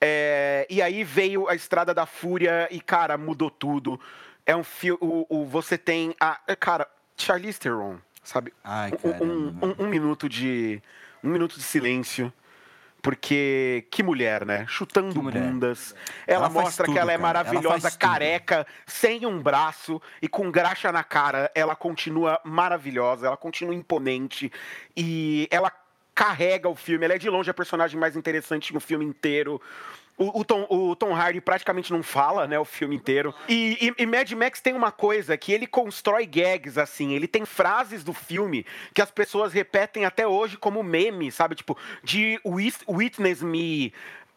[0.00, 3.98] É, e aí veio a Estrada da Fúria e, cara, mudou tudo.
[4.44, 4.98] É um filme.
[5.00, 6.14] O, o, você tem.
[6.20, 6.86] A, cara,
[7.16, 8.52] Charlize Theron, sabe?
[8.62, 10.82] Ai, um, um, um, um minuto de.
[11.24, 12.32] Um minuto de silêncio
[13.02, 14.66] porque que mulher, né?
[14.68, 15.42] Chutando mulher.
[15.42, 15.94] bundas.
[16.26, 20.50] Ela, ela mostra tudo, que ela é maravilhosa, ela careca, sem um braço e com
[20.50, 21.50] graxa na cara.
[21.54, 24.50] Ela continua maravilhosa, ela continua imponente
[24.96, 25.72] e ela
[26.14, 27.04] carrega o filme.
[27.04, 29.60] Ela é de longe a personagem mais interessante no filme inteiro.
[30.18, 33.32] O, o, Tom, o Tom Hardy praticamente não fala, né, o filme inteiro.
[33.48, 37.14] E, e, e, Mad Max tem uma coisa que ele constrói gags, assim.
[37.14, 41.54] Ele tem frases do filme que as pessoas repetem até hoje como meme, sabe?
[41.54, 43.92] Tipo, de Witness Me,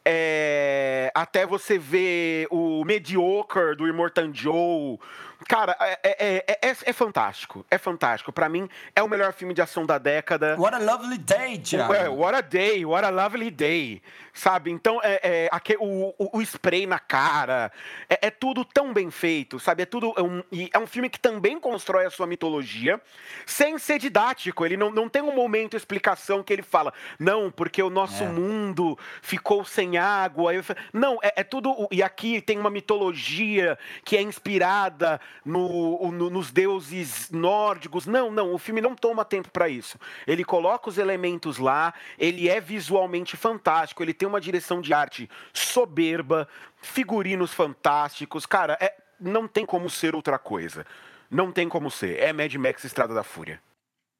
[0.06, 4.98] é, até você ver o Mediocre do Immortan Joe.
[5.48, 7.66] Cara, é, é, é, é, fantástico.
[7.70, 8.32] É fantástico.
[8.32, 10.56] Para mim, é o melhor filme de ação da década.
[10.58, 12.16] What a lovely day, Thiago.
[12.16, 14.02] what a day, what a lovely day.
[14.34, 14.72] Sabe?
[14.72, 17.72] Então, é, é, o, o, o, spray na cara.
[18.08, 19.84] É, tudo tão bem feito, sabe?
[19.84, 20.14] É tudo.
[20.16, 23.02] É um, é um filme que também constrói a sua mitologia,
[23.46, 24.66] sem ser didático.
[24.66, 28.98] Ele não, não tem um momento explicação que ele fala, não, porque o nosso mundo
[29.22, 30.52] ficou sem água.
[30.94, 31.88] Não, é, tudo.
[31.92, 38.06] E aqui tem uma mitologia que é inspirada no, no, nos deuses nórdicos.
[38.06, 39.98] Não, não, o filme não toma tempo para isso.
[40.26, 45.30] Ele coloca os elementos lá, ele é visualmente fantástico, ele tem uma direção de arte
[45.54, 46.48] soberba,
[46.82, 48.46] figurinos fantásticos.
[48.46, 50.86] Cara, é, não tem como ser outra coisa.
[51.30, 52.20] Não tem como ser.
[52.20, 53.62] É Mad Max Estrada da Fúria.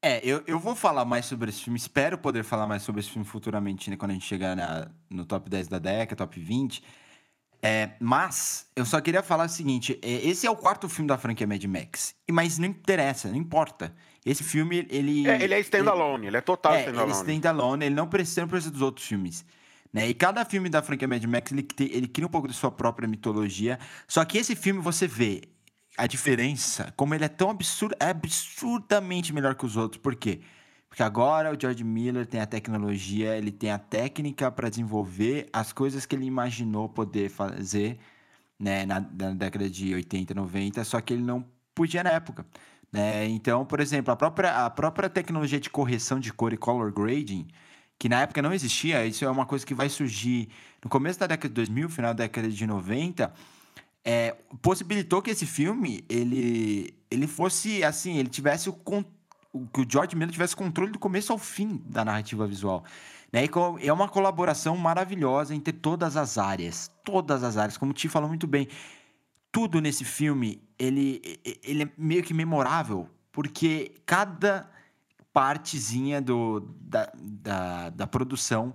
[0.04, 3.10] É, eu, eu vou falar mais sobre esse filme, espero poder falar mais sobre esse
[3.10, 6.82] filme futuramente, né, quando a gente chegar na, no top 10 da década, top 20.
[7.64, 11.16] É, mas eu só queria falar o seguinte: é, esse é o quarto filme da
[11.16, 12.14] franquia Mad Max.
[12.28, 13.94] Mas não interessa, não importa.
[14.26, 15.28] Esse filme, ele.
[15.28, 17.12] É, ele é standalone, ele, ele é total é, standalone.
[17.12, 19.44] Ele é standalone, ele não precisa, não precisa dos outros filmes.
[19.92, 20.08] Né?
[20.08, 23.06] E cada filme da franquia Mad Max, ele, ele cria um pouco de sua própria
[23.06, 23.78] mitologia.
[24.08, 25.42] Só que esse filme você vê
[25.96, 30.00] a diferença, como ele é tão absurdo, é absurdamente melhor que os outros.
[30.00, 30.40] Por quê?
[30.40, 30.61] Porque
[31.00, 36.04] agora o George Miller tem a tecnologia, ele tem a técnica para desenvolver as coisas
[36.04, 37.98] que ele imaginou poder fazer
[38.58, 42.44] né, na, na, década de 80, 90, só que ele não podia na época.
[42.92, 43.26] Né?
[43.26, 47.48] Então, por exemplo, a própria, a própria tecnologia de correção de cor e color grading,
[47.98, 50.48] que na época não existia, isso é uma coisa que vai surgir
[50.84, 53.32] no começo da década de 2000, final da década de 90,
[54.04, 58.72] é, possibilitou que esse filme ele, ele fosse assim, ele tivesse o
[59.72, 62.84] que o George Miller tivesse controle do começo ao fim da narrativa visual.
[63.32, 63.46] Né?
[63.80, 66.90] É uma colaboração maravilhosa entre todas as áreas.
[67.04, 68.68] Todas as áreas, como o Ti falou muito bem.
[69.50, 74.68] Tudo nesse filme, ele, ele é meio que memorável, porque cada
[75.32, 78.74] partezinha do, da, da, da produção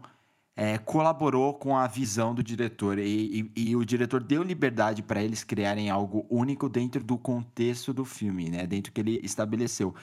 [0.55, 5.21] é, colaborou com a visão do diretor e, e, e o diretor deu liberdade para
[5.21, 8.65] eles criarem algo único dentro do contexto do filme, né?
[8.65, 9.93] Dentro que ele estabeleceu.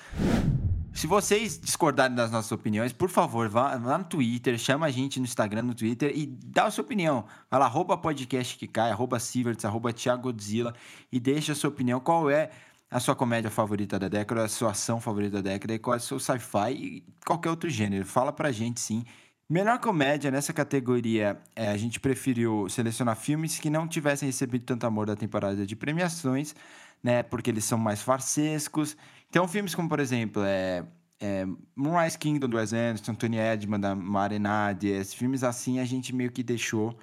[0.95, 5.19] Se vocês discordarem das nossas opiniões, por favor, vá lá no Twitter, chama a gente
[5.19, 7.25] no Instagram, no Twitter e dá a sua opinião.
[7.51, 10.73] Vai lá, arroba podcast que cai, arroba Sieverts, arroba Thiagodzilla
[11.11, 11.99] e deixa a sua opinião.
[11.99, 12.51] Qual é
[12.89, 15.97] a sua comédia favorita da década, a sua ação favorita da década, e qual é
[15.97, 18.07] o seu sci-fi e qualquer outro gênero.
[18.07, 19.05] Fala pra gente sim.
[19.51, 24.87] Melhor comédia nessa categoria, é, a gente preferiu selecionar filmes que não tivessem recebido tanto
[24.87, 26.55] amor da temporada de premiações,
[27.03, 27.25] né?
[27.25, 28.97] Porque eles são mais farsescos.
[29.35, 30.85] Então, filmes como, por exemplo, é,
[31.19, 31.45] é
[31.75, 36.31] Moonrise Kingdom do Wes Anderson, Tony Edman da Marinade, esses filmes assim a gente meio
[36.31, 36.97] que deixou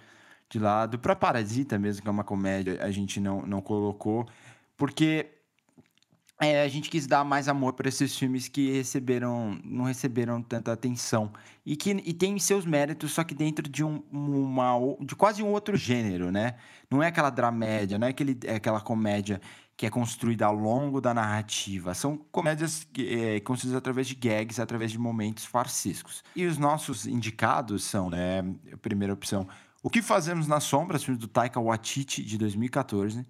[0.50, 0.98] de lado.
[0.98, 4.26] Para Parasita mesmo, que é uma comédia, a gente não, não colocou,
[4.78, 5.28] porque
[6.39, 10.72] é, a gente quis dar mais amor para esses filmes que receberam não receberam tanta
[10.72, 11.34] atenção
[11.65, 15.52] e que e tem seus méritos só que dentro de um uma, de quase um
[15.52, 16.56] outro gênero né
[16.89, 19.39] não é aquela dramédia não é aquele é aquela comédia
[19.82, 24.91] que é construída ao longo da narrativa são comédias é, construídas através de gags através
[24.91, 28.44] de momentos farsescos e os nossos indicados são né
[28.80, 29.48] primeira opção
[29.82, 33.26] o que fazemos nas sombras filme do Taika Waititi de 2014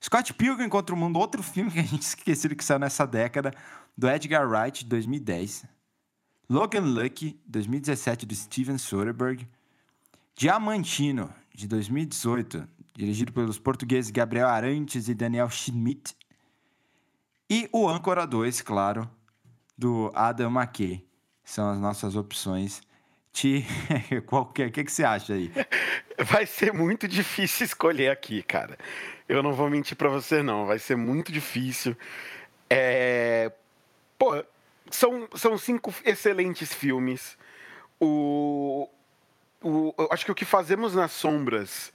[0.00, 3.52] Scott Pilgrim contra o Mundo, outro filme que a gente esqueceu que saiu nessa década,
[3.96, 5.64] do Edgar Wright, de 2010.
[6.50, 9.46] Logan Lucky, 2017, do Steven Soderbergh.
[10.34, 16.16] Diamantino, de 2018, dirigido pelos portugueses Gabriel Arantes e Daniel Schmidt.
[17.50, 19.10] E o Âncora 2, claro,
[19.76, 21.06] do Adam McKay.
[21.44, 22.80] São as nossas opções.
[23.32, 23.66] Ti,
[24.26, 25.50] qualquer, o que, que você acha aí?
[26.24, 28.78] Vai ser muito difícil escolher aqui, cara.
[29.28, 30.66] Eu não vou mentir para você, não.
[30.66, 31.96] Vai ser muito difícil.
[32.68, 33.50] É...
[34.18, 34.44] Pô,
[34.90, 37.36] são, são cinco excelentes filmes.
[37.98, 38.88] O,
[39.62, 41.92] o, acho que o que fazemos nas sombras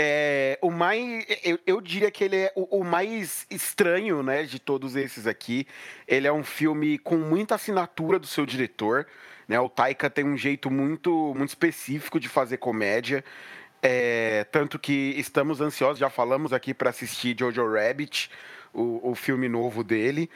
[0.00, 1.26] é o mais.
[1.44, 5.66] Eu, eu diria que ele é o, o, mais estranho, né, de todos esses aqui.
[6.08, 9.06] Ele é um filme com muita assinatura do seu diretor.
[9.46, 9.60] Né?
[9.60, 13.22] O Taika tem um jeito muito, muito específico de fazer comédia.
[13.82, 18.30] É, tanto que estamos ansiosos, já falamos aqui para assistir Jojo Rabbit,
[18.72, 20.30] o, o filme novo dele.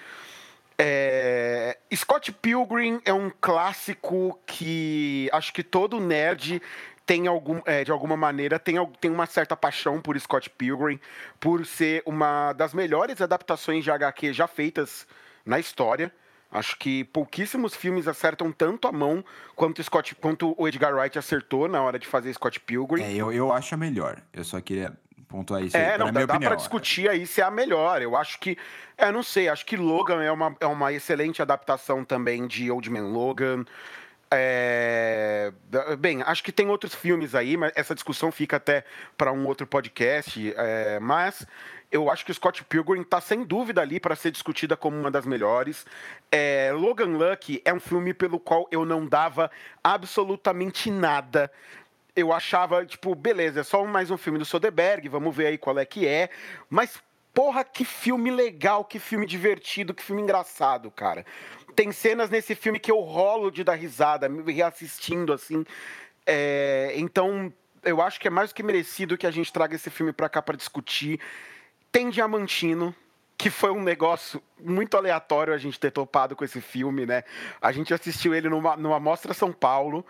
[0.76, 6.60] É, Scott Pilgrim é um clássico que acho que todo nerd
[7.06, 10.98] tem algum, é, de alguma maneira tem, tem uma certa paixão por Scott Pilgrim,
[11.38, 15.06] por ser uma das melhores adaptações de HQ já feitas
[15.44, 16.12] na história.
[16.50, 19.24] Acho que pouquíssimos filmes acertam tanto a mão
[19.56, 23.02] quanto, Scott, quanto o Edgar Wright acertou na hora de fazer Scott Pilgrim.
[23.02, 24.22] É, eu, eu acho a melhor.
[24.32, 24.96] Eu só queria
[25.28, 25.76] pontuar isso.
[25.76, 28.00] É, aí, não, dá, dá pra discutir aí se é a melhor.
[28.00, 28.56] Eu acho que.
[28.96, 32.88] É, não sei, acho que Logan é uma, é uma excelente adaptação também de Old
[32.88, 33.64] Man Logan.
[34.30, 35.52] É...
[35.98, 38.84] Bem, acho que tem outros filmes aí, mas essa discussão fica até
[39.16, 40.52] para um outro podcast.
[40.56, 40.98] É...
[41.00, 41.46] Mas
[41.94, 45.12] eu acho que o Scott Pilgrim está sem dúvida ali para ser discutida como uma
[45.12, 45.86] das melhores.
[46.28, 49.48] É, Logan Lucky é um filme pelo qual eu não dava
[49.82, 51.48] absolutamente nada.
[52.16, 55.78] Eu achava, tipo, beleza, é só mais um filme do Soderbergh, vamos ver aí qual
[55.78, 56.30] é que é.
[56.68, 57.00] Mas,
[57.32, 61.24] porra, que filme legal, que filme divertido, que filme engraçado, cara.
[61.74, 65.64] Tem cenas nesse filme que eu rolo de dar risada, me reassistindo, assim.
[66.26, 69.90] É, então, eu acho que é mais do que merecido que a gente traga esse
[69.90, 71.20] filme para cá para discutir.
[71.92, 72.94] Tem Diamantino,
[73.36, 77.24] que foi um negócio muito aleatório a gente ter topado com esse filme, né?
[77.60, 80.04] A gente assistiu ele numa, numa Mostra São Paulo.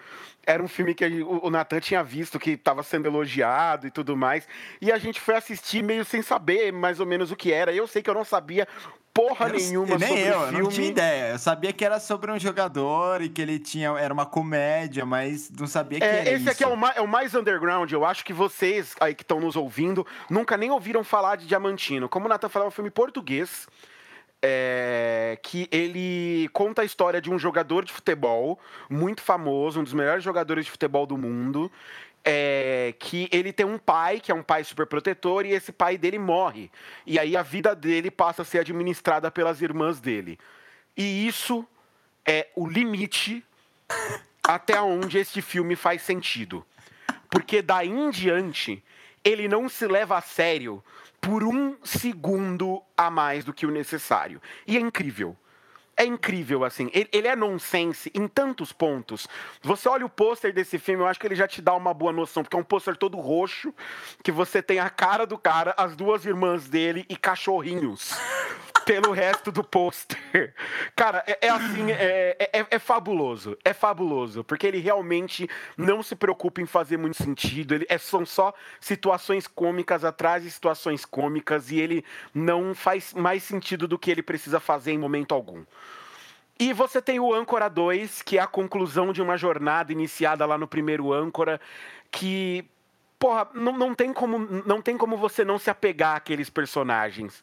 [0.46, 4.16] Era um filme que o, o Natan tinha visto que estava sendo elogiado e tudo
[4.16, 4.46] mais.
[4.80, 7.72] E a gente foi assistir meio sem saber mais ou menos o que era.
[7.72, 8.68] Eu sei que eu não sabia
[9.14, 10.58] porra eu, nenhuma nem sobre eu, filme.
[10.58, 11.30] Eu não tinha ideia.
[11.30, 15.48] Eu sabia que era sobre um jogador e que ele tinha era uma comédia, mas
[15.50, 16.50] não sabia que é, era esse isso.
[16.50, 17.90] aqui é o, mais, é o mais underground.
[17.90, 22.08] Eu acho que vocês aí que estão nos ouvindo nunca nem ouviram falar de Diamantino.
[22.08, 23.68] Como o Nathan falou, é um filme português.
[24.46, 29.94] É, que ele conta a história de um jogador de futebol muito famoso, um dos
[29.94, 31.72] melhores jogadores de futebol do mundo,
[32.24, 35.98] é, que ele tem um pai, que é um pai super protetor, e esse pai
[35.98, 36.70] dele morre.
[37.06, 40.38] E aí a vida dele passa a ser administrada pelas irmãs dele.
[40.96, 41.66] E isso
[42.26, 43.44] é o limite
[44.42, 46.64] até onde este filme faz sentido.
[47.30, 48.82] Porque daí em diante,
[49.22, 50.82] ele não se leva a sério
[51.20, 54.40] por um segundo a mais do que o necessário.
[54.66, 55.36] E é incrível.
[55.96, 56.90] É incrível, assim.
[56.92, 59.28] Ele, ele, é nonsense em tantos pontos.
[59.62, 62.12] Você olha o pôster desse filme, eu acho que ele já te dá uma boa
[62.12, 63.72] noção, porque é um pôster todo roxo,
[64.22, 68.12] que você tem a cara do cara, as duas irmãs dele e cachorrinhos.
[68.84, 70.54] Pelo resto do pôster.
[70.94, 73.56] Cara, é, é assim, é, é, é, fabuloso.
[73.64, 74.44] É fabuloso.
[74.44, 77.74] Porque ele realmente não se preocupa em fazer muito sentido.
[77.74, 83.42] Ele, é, são só situações cômicas atrás de situações cômicas e ele não faz mais
[83.42, 85.64] sentido do que ele precisa fazer em momento algum.
[86.58, 90.56] E você tem o Âncora 2, que é a conclusão de uma jornada iniciada lá
[90.56, 91.60] no primeiro Âncora,
[92.12, 92.64] que,
[93.18, 97.42] porra, não, não, tem, como, não tem como você não se apegar àqueles personagens.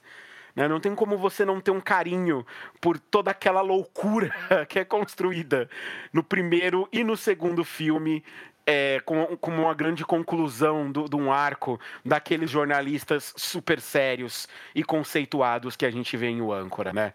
[0.55, 0.67] Né?
[0.67, 2.45] Não tem como você não ter um carinho
[2.79, 4.33] por toda aquela loucura
[4.67, 5.69] que é construída
[6.11, 8.23] no primeiro e no segundo filme.
[8.63, 15.75] É, como, como uma grande conclusão de um arco daqueles jornalistas super sérios e conceituados
[15.75, 17.11] que a gente vê em O Âncora, né?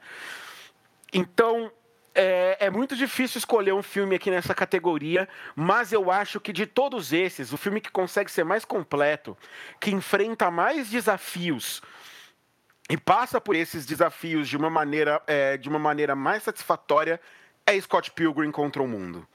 [1.12, 1.70] Então,
[2.16, 6.66] é, é, muito difícil escolher um filme aqui nessa categoria, mas eu acho que de
[6.66, 9.36] todos esses, o filme que consegue ser mais completo,
[9.78, 11.82] que enfrenta mais desafios
[12.88, 17.20] e passa por esses desafios de uma maneira, é, de uma maneira mais satisfatória
[17.66, 19.26] é Scott Pilgrim contra o mundo.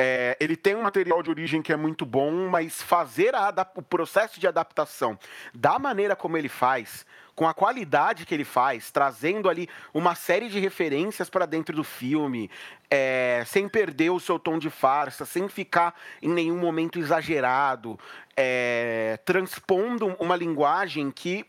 [0.00, 3.32] É, ele tem um material de origem que é muito bom, mas fazer
[3.74, 5.18] o processo de adaptação
[5.52, 7.04] da maneira como ele faz,
[7.34, 11.82] com a qualidade que ele faz, trazendo ali uma série de referências para dentro do
[11.82, 12.48] filme,
[12.88, 17.98] é, sem perder o seu tom de farsa, sem ficar em nenhum momento exagerado,
[18.36, 21.44] é, transpondo uma linguagem que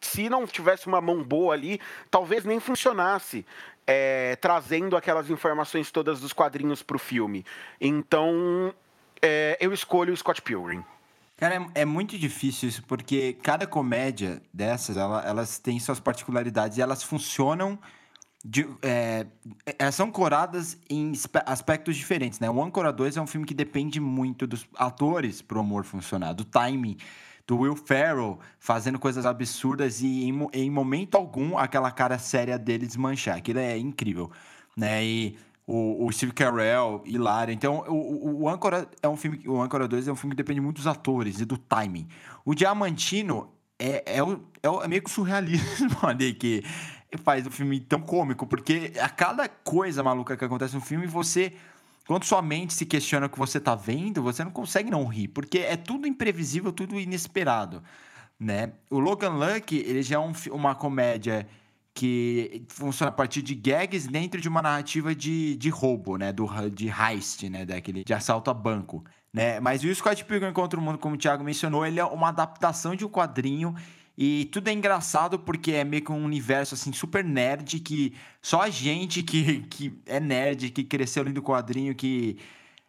[0.00, 3.44] se não tivesse uma mão boa ali, talvez nem funcionasse.
[3.86, 7.44] É, trazendo aquelas informações todas dos quadrinhos para o filme.
[7.80, 8.72] Então,
[9.20, 10.84] é, eu escolho o Scott Pilgrim.
[11.36, 16.78] Cara, é, é, muito difícil isso, porque cada comédia dessas, ela, elas têm suas particularidades
[16.78, 17.78] e elas funcionam.
[18.44, 19.26] De, é,
[19.78, 21.12] elas são coradas em
[21.46, 22.48] aspectos diferentes, né?
[22.48, 26.32] O Ancora 2 é um filme que depende muito dos atores para o humor funcionar,
[26.34, 26.96] do timing
[27.50, 32.86] do Will Ferrell fazendo coisas absurdas e em, em momento algum aquela cara séria dele
[32.86, 33.38] desmanchar.
[33.38, 34.30] Aquilo é incrível,
[34.76, 35.04] né?
[35.04, 35.36] E
[35.66, 37.52] o, o Steve Carell, Hilário.
[37.52, 38.48] Então, o, o,
[39.02, 41.44] é um filme, o Ancora 2 é um filme que depende muito dos atores e
[41.44, 42.06] do timing.
[42.44, 46.62] O Diamantino é, é, é, é meio que surrealismo ali que
[47.24, 51.52] faz o filme tão cômico, porque a cada coisa maluca que acontece no filme, você
[52.10, 55.28] quando sua mente se questiona o que você está vendo, você não consegue não rir,
[55.28, 57.84] porque é tudo imprevisível, tudo inesperado,
[58.36, 58.72] né?
[58.90, 61.46] O Logan Lucky, ele já é um, uma comédia
[61.94, 66.32] que funciona a partir de gags dentro de uma narrativa de, de roubo, né?
[66.32, 67.64] Do, de heist, né?
[67.64, 69.60] Daquele, de assalto a banco, né?
[69.60, 72.96] Mas o Scott Pilgrim contra o Mundo, como o Thiago mencionou, ele é uma adaptação
[72.96, 73.72] de um quadrinho
[74.16, 78.62] e tudo é engraçado porque é meio que um universo assim super nerd que só
[78.62, 82.38] a gente que, que é nerd, que cresceu lendo quadrinho, que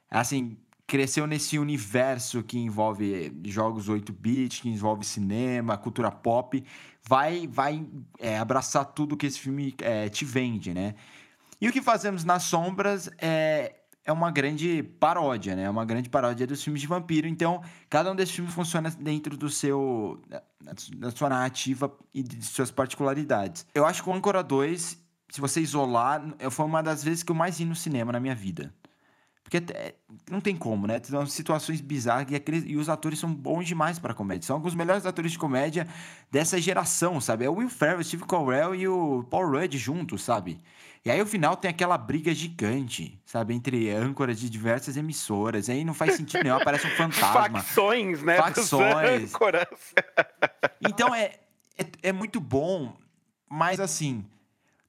[0.10, 6.62] assim, cresceu nesse universo que envolve jogos 8-bit, que envolve cinema, cultura pop,
[7.08, 7.86] vai vai
[8.20, 10.96] é, abraçar tudo que esse filme é, te vende, né?
[11.62, 15.64] E o que fazemos nas sombras é é uma grande paródia, né?
[15.64, 17.28] É uma grande paródia dos filmes de vampiro.
[17.28, 20.20] Então, cada um desses filmes funciona dentro do seu
[20.96, 23.66] da sua narrativa e de suas particularidades.
[23.74, 24.98] Eu acho que o Ancora 2,
[25.30, 28.36] se você isolar, foi uma das vezes que eu mais vi no cinema na minha
[28.36, 28.74] vida.
[29.44, 29.96] Porque é,
[30.30, 31.02] não tem como, né?
[31.04, 34.48] São situações bizarras e, aqueles, e os atores são bons demais para comédia.
[34.48, 35.88] São alguns melhores atores de comédia
[36.32, 37.44] dessa geração, sabe?
[37.44, 40.58] É o Will Ferrell, Steve Carell e o Paul Rudd juntos, sabe?
[41.04, 43.56] E aí, no final, tem aquela briga gigante, sabe?
[43.56, 45.68] Entre âncoras de diversas emissoras.
[45.68, 47.60] E aí não faz sentido nenhum, aparece um fantasma.
[47.60, 48.38] Facções, né?
[48.38, 49.34] Facções.
[50.88, 51.40] então, é,
[51.78, 52.96] é, é muito bom,
[53.50, 54.24] mas assim,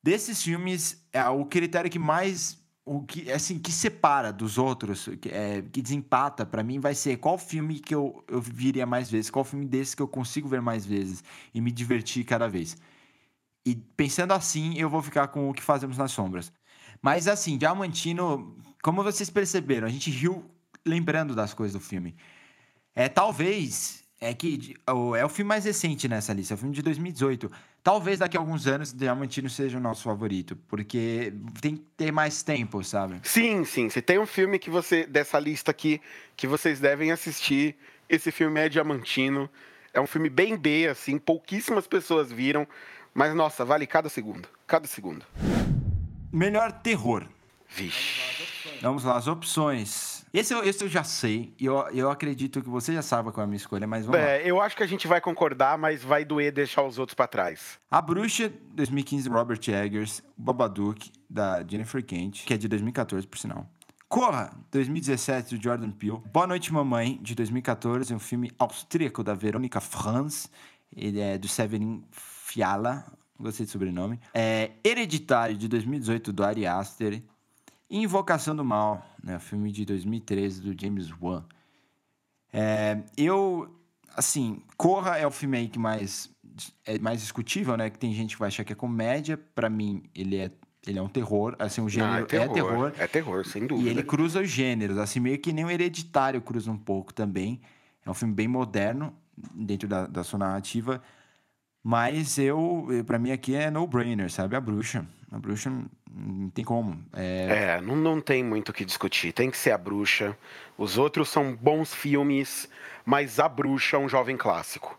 [0.02, 5.28] desses filmes, é, o critério que mais o que assim que separa dos outros, que,
[5.28, 9.30] é, que desempata para mim vai ser qual filme que eu, eu viria mais vezes,
[9.30, 11.22] qual filme desses que eu consigo ver mais vezes
[11.54, 12.76] e me divertir cada vez.
[13.64, 16.52] E pensando assim, eu vou ficar com o que fazemos nas sombras.
[17.00, 20.44] Mas assim, Diamantino, como vocês perceberam, a gente riu
[20.84, 22.14] lembrando das coisas do filme.
[22.94, 24.76] É talvez é que
[25.16, 27.50] é o filme mais recente nessa lista, é o filme de 2018.
[27.82, 32.40] Talvez daqui a alguns anos Diamantino seja o nosso favorito, porque tem que ter mais
[32.40, 33.20] tempo, sabe?
[33.24, 33.90] Sim, sim.
[33.90, 36.00] Se tem um filme que você dessa lista aqui
[36.36, 37.74] que vocês devem assistir,
[38.08, 39.50] esse filme é Diamantino.
[39.92, 42.66] É um filme bem B, assim, pouquíssimas pessoas viram,
[43.14, 44.48] mas, nossa, vale cada segundo.
[44.66, 45.24] Cada segundo.
[46.32, 47.24] Melhor terror.
[47.68, 48.20] Vixe.
[48.80, 50.24] Vamos lá, as opções.
[50.32, 53.42] Esse, eu- esse eu já sei, e eu, eu acredito que você já sabe qual
[53.42, 54.26] é a minha escolha, mas vamos lá.
[54.26, 57.26] É, eu acho que a gente vai concordar, mas vai doer deixar os outros pra
[57.26, 57.78] trás.
[57.90, 60.22] A Bruxa, 2015, Robert Eggers.
[60.36, 63.66] Babadook, da Jennifer Kent, que é de 2014, por sinal.
[64.08, 66.20] Corra, 2017, do Jordan Peele.
[66.32, 70.50] Boa Noite Mamãe, de 2014, um filme austríaco da Verônica Franz.
[70.94, 72.02] Ele é do Severin
[72.52, 73.06] Fiala,
[73.40, 74.20] gostei do sobrenome.
[74.34, 77.22] É Hereditário, de 2018, do Ari Aster.
[77.88, 81.42] Invocação do Mal, né, filme de 2013, do James Wan.
[82.52, 83.74] É, eu,
[84.14, 86.30] assim, Corra é o filme aí que mais
[86.84, 87.88] é mais discutível, né?
[87.88, 89.38] Que tem gente que vai achar que é comédia.
[89.54, 90.50] Pra mim, ele é,
[90.86, 91.56] ele é um terror.
[91.58, 92.92] Assim, o gênero Ah, é terror.
[92.98, 93.88] É terror, sem E dúvida.
[93.88, 97.62] ele cruza os gêneros, assim, meio que nem o Hereditário cruza um pouco também.
[98.04, 99.14] É um filme bem moderno
[99.54, 101.02] dentro da, da sua narrativa.
[101.82, 104.54] Mas eu, para mim aqui é no-brainer, sabe?
[104.54, 105.04] A bruxa.
[105.32, 107.02] A bruxa não- tem como.
[107.14, 109.32] É, É, não, não tem muito o que discutir.
[109.32, 110.36] Tem que ser a bruxa.
[110.78, 112.68] Os outros são bons filmes,
[113.04, 114.98] mas a bruxa é um jovem clássico.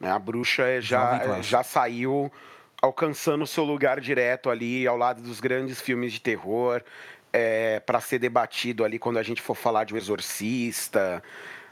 [0.00, 0.10] Né?
[0.10, 1.42] A bruxa é já, clássico.
[1.42, 2.32] já saiu
[2.80, 6.80] alcançando seu lugar direto ali ao lado dos grandes filmes de terror
[7.32, 11.20] é, para ser debatido ali quando a gente for falar de O Exorcista,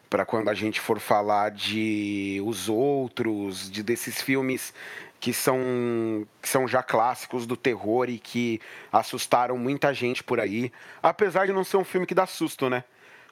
[0.08, 4.72] para quando a gente for falar de Os Outros, de desses filmes
[5.18, 5.58] que são,
[6.40, 8.60] que são já clássicos do terror e que
[8.92, 10.70] assustaram muita gente por aí.
[11.02, 12.84] Apesar de não ser um filme que dá susto, né?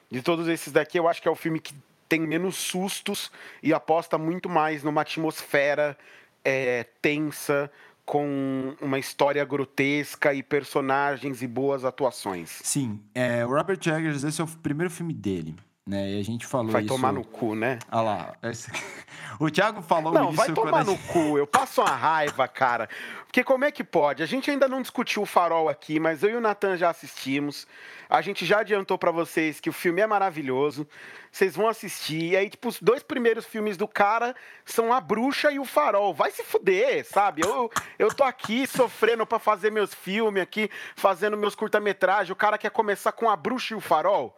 [0.09, 1.73] De todos esses daqui, eu acho que é o filme que
[2.07, 3.31] tem menos sustos
[3.63, 5.97] e aposta muito mais numa atmosfera
[6.43, 7.71] é, tensa,
[8.05, 12.59] com uma história grotesca e personagens e boas atuações.
[12.63, 15.55] Sim, é, o Robert Eggers, esse é o primeiro filme dele,
[15.87, 16.13] né?
[16.13, 16.93] E a gente falou Vai isso...
[16.93, 17.77] tomar no cu, né?
[17.89, 18.71] Ah lá, esse-
[19.39, 21.37] o Thiago falou Não, isso vai quando tomar a no cu.
[21.37, 22.89] Eu passo uma raiva, cara.
[23.27, 24.23] Porque como é que pode?
[24.23, 27.67] A gente ainda não discutiu o Farol aqui, mas eu e o Natan já assistimos.
[28.09, 30.87] A gente já adiantou pra vocês que o filme é maravilhoso.
[31.31, 32.31] Vocês vão assistir.
[32.31, 36.13] E aí, tipo, os dois primeiros filmes do cara são A Bruxa e o Farol.
[36.15, 37.43] Vai se fuder, sabe?
[37.45, 37.69] Eu,
[37.99, 42.31] eu tô aqui sofrendo pra fazer meus filmes aqui, fazendo meus curta-metragens.
[42.31, 44.35] O cara quer começar com A Bruxa e o Farol.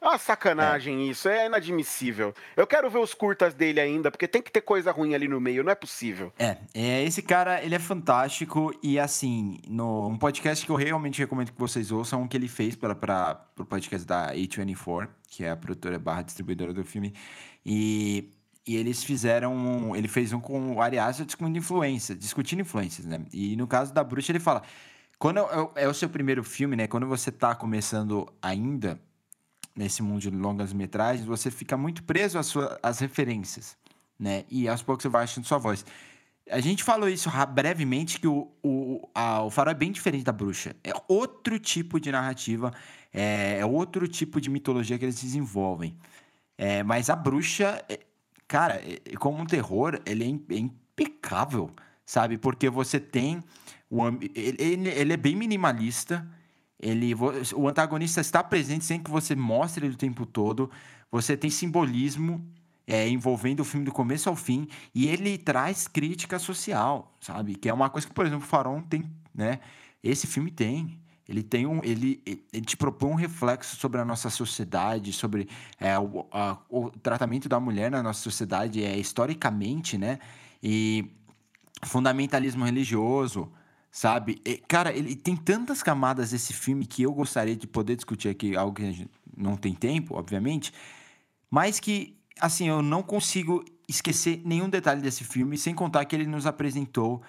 [0.00, 2.32] Ah, sacanagem isso, é inadmissível.
[2.56, 5.40] Eu quero ver os curtas dele ainda, porque tem que ter coisa ruim ali no
[5.40, 6.32] meio, não é possível.
[6.38, 11.18] É, é, esse cara, ele é fantástico e assim, no um podcast que eu realmente
[11.18, 15.56] recomendo que vocês ouçam, que ele fez para o podcast da A24, que é a
[15.56, 17.12] produtora barra distribuidora do filme,
[17.66, 18.30] e,
[18.66, 20.96] e eles fizeram, um- ele fez um com o Ari
[21.26, 23.20] discutindo influência, discutindo influências, né?
[23.32, 24.62] E no caso da Bruxa ele fala,
[25.18, 26.86] quando é, é o seu primeiro filme, né?
[26.86, 29.00] Quando você tá começando ainda
[29.78, 33.76] nesse mundo de longas metragens, você fica muito preso às, sua, às referências,
[34.18, 34.44] né?
[34.50, 35.84] E aos poucos você vai achando sua voz.
[36.50, 40.32] A gente falou isso brevemente, que o, o, a- o Farol é bem diferente da
[40.32, 40.74] Bruxa.
[40.82, 42.72] É outro tipo de narrativa,
[43.12, 45.96] é, é outro tipo de mitologia que eles desenvolvem.
[46.56, 48.00] É, mas a Bruxa, é-
[48.48, 51.70] cara, é- como um terror, ele é, é impecável,
[52.04, 52.36] sabe?
[52.36, 53.44] Porque você tem...
[53.90, 54.02] O,
[54.34, 56.26] ele, ele é bem minimalista,
[56.80, 57.12] ele,
[57.54, 60.70] o antagonista está presente sem que você mostre ele o tempo todo.
[61.10, 62.44] Você tem simbolismo
[62.86, 64.68] é, envolvendo o filme do começo ao fim.
[64.94, 67.54] E ele traz crítica social, sabe?
[67.56, 69.04] Que é uma coisa que, por exemplo, o Farol tem,
[69.34, 69.58] né?
[70.02, 70.98] Esse filme tem.
[71.28, 71.80] Ele tem um.
[71.84, 75.48] Ele, ele te propõe um reflexo sobre a nossa sociedade, sobre
[75.78, 80.18] é, o, a- o tratamento da mulher na nossa sociedade, é, historicamente, né?
[80.62, 81.10] E
[81.84, 83.52] fundamentalismo religioso,
[83.90, 84.40] sabe?
[84.44, 88.56] E, cara, ele tem tantas camadas esse filme que eu gostaria de poder discutir aqui,
[88.56, 90.72] algo que a gente não tem tempo, obviamente,
[91.50, 96.26] mas que, assim, eu não consigo esquecer nenhum detalhe desse filme, sem contar que ele
[96.26, 97.22] nos apresentou.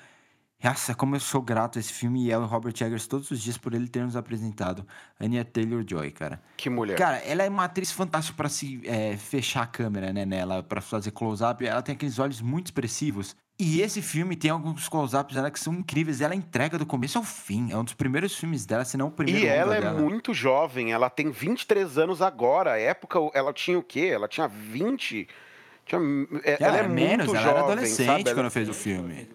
[0.62, 3.58] Nossa, como eu sou grato a esse filme e ao Robert Eggers todos os dias
[3.58, 4.86] por ele ter nos apresentado
[5.18, 6.42] Anya Taylor-Joy, cara.
[6.58, 6.98] Que mulher.
[6.98, 10.82] Cara, ela é uma atriz fantástica pra se é, fechar a câmera, né, nela, pra
[10.82, 11.66] fazer close-up.
[11.66, 13.38] Ela tem aqueles olhos muito expressivos.
[13.62, 16.22] E esse filme tem alguns close-ups dela que são incríveis.
[16.22, 17.72] Ela entrega do começo ao fim.
[17.72, 20.00] É um dos primeiros filmes dela, se não o primeiro E ela é dela.
[20.00, 22.72] muito jovem, ela tem 23 anos agora.
[22.74, 24.12] A época, ela tinha o quê?
[24.14, 25.28] Ela tinha 20.
[25.86, 26.00] Tinha,
[26.44, 28.22] é- Ela, ela é era menos, muito ela jovem, era adolescente sabe?
[28.30, 29.28] Ela- quando fez o filme.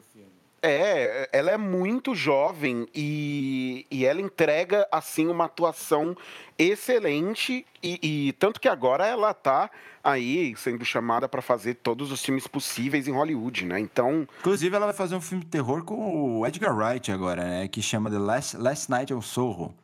[0.67, 6.17] É, ela é muito jovem e, e ela entrega, assim, uma atuação
[6.59, 7.67] excelente.
[7.83, 9.71] E, e tanto que agora ela tá
[10.03, 13.79] aí sendo chamada para fazer todos os filmes possíveis em Hollywood, né?
[13.79, 17.69] Então, Inclusive, ela vai fazer um filme de terror com o Edgar Wright agora, né?
[17.69, 19.75] Que chama The Last, Last Night on Soho.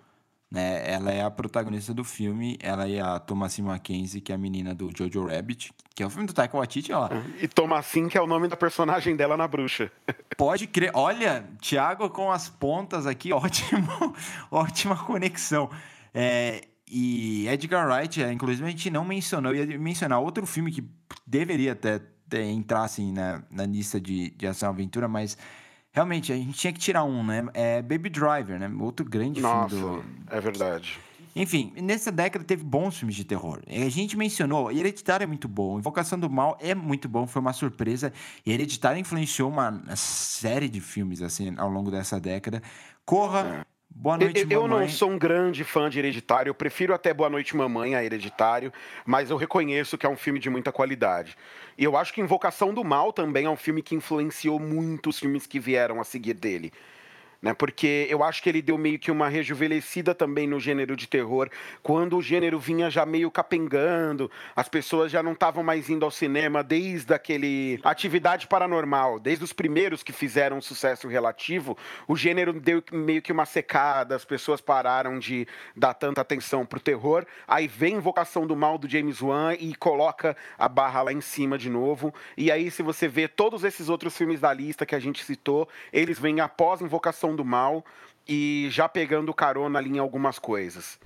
[0.50, 0.82] Né?
[0.90, 2.58] Ela é a protagonista do filme.
[2.60, 5.72] Ela e a Thomasin Mackenzie, que é a menina do Jojo Rabbit.
[5.94, 7.08] Que é o filme do Taika Waititi, ó.
[7.40, 9.92] e Thomasin, que é o nome da personagem dela na bruxa.
[10.36, 10.90] Pode crer.
[10.94, 14.14] Olha, Thiago com as pontas aqui, ótimo,
[14.50, 15.70] ótima conexão.
[16.12, 20.82] É, e Edgar Wright, é, inclusive, a gente não mencionou, ia mencionar outro filme que
[21.24, 25.38] deveria até, até entrar assim, na, na lista de, de ação e aventura, mas
[25.92, 27.46] realmente a gente tinha que tirar um, né?
[27.54, 28.70] É Baby Driver, né?
[28.80, 30.34] Outro grande Nossa, filme do.
[30.34, 30.98] é verdade.
[31.34, 33.60] Enfim, nessa década teve bons filmes de terror.
[33.68, 37.52] A gente mencionou, Hereditário é muito bom, Invocação do Mal é muito bom, foi uma
[37.52, 38.12] surpresa.
[38.44, 42.60] E Hereditário influenciou uma série de filmes assim ao longo dessa década.
[43.04, 44.86] Corra, Boa Noite, eu, eu Mamãe.
[44.86, 48.72] não sou um grande fã de Hereditário, eu prefiro até Boa Noite Mamãe a Hereditário,
[49.04, 51.36] mas eu reconheço que é um filme de muita qualidade.
[51.76, 55.18] E eu acho que Invocação do Mal também é um filme que influenciou muito os
[55.18, 56.72] filmes que vieram a seguir dele
[57.42, 57.54] né?
[57.54, 61.48] Porque eu acho que ele deu meio que uma rejuvenescida também no gênero de terror,
[61.82, 66.10] quando o gênero vinha já meio capengando, as pessoas já não estavam mais indo ao
[66.10, 71.76] cinema desde aquele atividade paranormal, desde os primeiros que fizeram um sucesso relativo,
[72.06, 76.80] o gênero deu meio que uma secada, as pessoas pararam de dar tanta atenção pro
[76.80, 77.24] terror.
[77.46, 81.58] Aí vem Invocação do Mal do James Wan e coloca a barra lá em cima
[81.58, 82.14] de novo.
[82.36, 85.68] E aí se você vê todos esses outros filmes da lista que a gente citou,
[85.92, 87.84] eles vêm após Invocação do Mal
[88.28, 90.98] e já pegando carona ali em algumas coisas.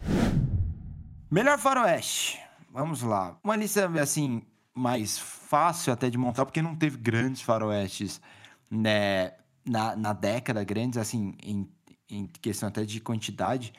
[1.31, 2.41] Melhor faroeste.
[2.71, 3.37] Vamos lá.
[3.43, 4.43] Uma lista, assim,
[4.75, 8.21] mais fácil até de montar, porque não teve grandes faroestes
[8.71, 9.33] né,
[9.65, 11.69] na, na década, grandes, assim, em,
[12.11, 13.73] em questão até de quantidade.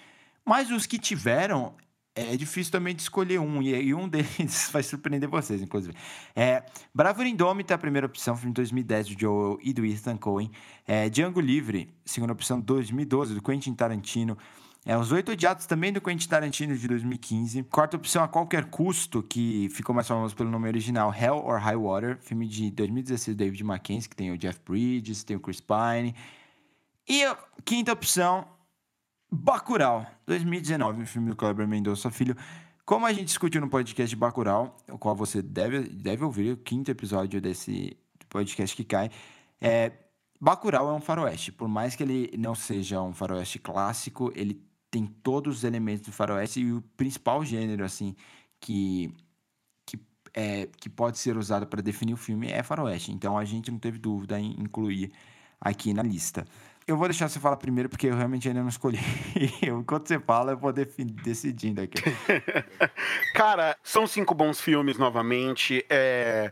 [0.45, 1.75] Mas os que tiveram,
[2.15, 5.93] é difícil também de escolher um, e, um deles vai surpreender vocês, inclusive.
[6.33, 6.63] É,
[6.93, 10.49] Bravura Indômita, a primeira opção, filme de 2010 do Joel e do Ethan Coen.
[10.87, 14.37] É, Django Livre, segunda opção, 2012, do Quentin Tarantino.
[14.85, 17.63] É, Os Oito Odiados, também do Quentin Tarantino, de 2015.
[17.63, 21.75] Quarta opção, A Qualquer Custo, que ficou mais famoso pelo nome original, Hell or High
[21.75, 25.59] Water, filme de 2016 do David Mackenzie, que tem o Jeff Bridges, tem o Chris
[25.59, 26.15] Pine.
[27.07, 28.47] E a quinta opção,
[29.31, 32.35] Bacurau, 2019, um filme do Kleber Mendonça Filho.
[32.85, 36.57] Como a gente discutiu no podcast de Bacurau, o qual você deve, deve ouvir, o
[36.57, 37.97] quinto episódio desse
[38.29, 39.09] podcast que cai,
[39.59, 39.91] é,
[40.39, 41.51] Bacurau é um faroeste.
[41.51, 44.61] Por mais que ele não seja um faroeste clássico, ele
[44.91, 48.15] tem todos os elementos do faroeste e o principal gênero, assim,
[48.59, 49.11] que,
[49.85, 49.99] que,
[50.33, 53.11] é, que pode ser usado para definir o filme é faroeste.
[53.11, 55.11] Então a gente não teve dúvida em incluir
[55.59, 56.45] aqui na lista.
[56.87, 58.99] Eu vou deixar você falar primeiro, porque eu realmente ainda não escolhi.
[59.63, 61.99] Enquanto você fala, eu vou decidindo aqui.
[63.33, 65.83] Cara, são cinco bons filmes novamente.
[65.89, 66.51] É...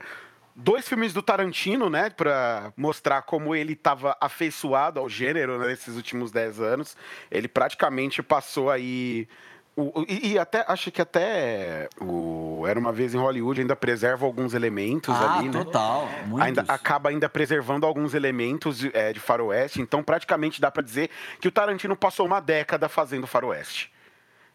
[0.55, 2.09] Dois filmes do Tarantino, né?
[2.09, 6.97] Pra mostrar como ele estava afeiçoado ao gênero né, nesses últimos dez anos.
[7.29, 9.27] Ele praticamente passou aí
[9.75, 14.23] o, e, e, até acho que até o Era uma vez em Hollywood ainda preserva
[14.23, 15.63] alguns elementos ah, ali, né?
[15.63, 16.07] Total,
[16.39, 19.81] ainda acaba ainda preservando alguns elementos é, de faroeste.
[19.81, 21.09] Então, praticamente dá para dizer
[21.39, 23.91] que o Tarantino passou uma década fazendo faroeste.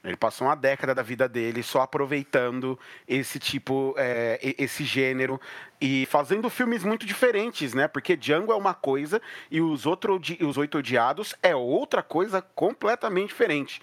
[0.04, 5.40] Ele passou uma década da vida dele só aproveitando esse tipo, é, esse gênero
[5.80, 7.88] e fazendo filmes muito diferentes, né?
[7.88, 13.30] Porque Django é uma coisa e os, outro, os Oito Odiados é outra coisa completamente
[13.30, 13.82] diferente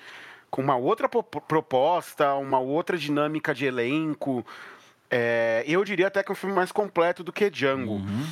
[0.56, 4.46] com uma outra proposta, uma outra dinâmica de elenco.
[5.12, 7.96] É, eu diria até que é um filme mais completo do que Django.
[7.96, 8.26] Uhum.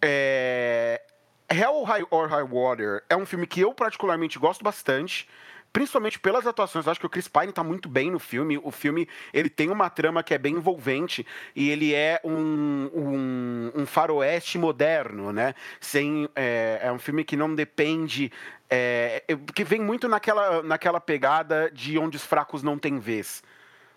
[0.00, 1.02] É,
[1.46, 5.28] Hell or High Water é um filme que eu particularmente gosto bastante
[5.72, 6.86] principalmente pelas atuações.
[6.86, 8.58] Eu acho que o Chris Pine está muito bem no filme.
[8.62, 13.72] O filme ele tem uma trama que é bem envolvente e ele é um, um,
[13.82, 15.54] um faroeste moderno, né?
[15.80, 18.32] Sem, é, é um filme que não depende
[18.70, 19.22] é,
[19.54, 23.42] que vem muito naquela, naquela pegada de onde os fracos não têm vez.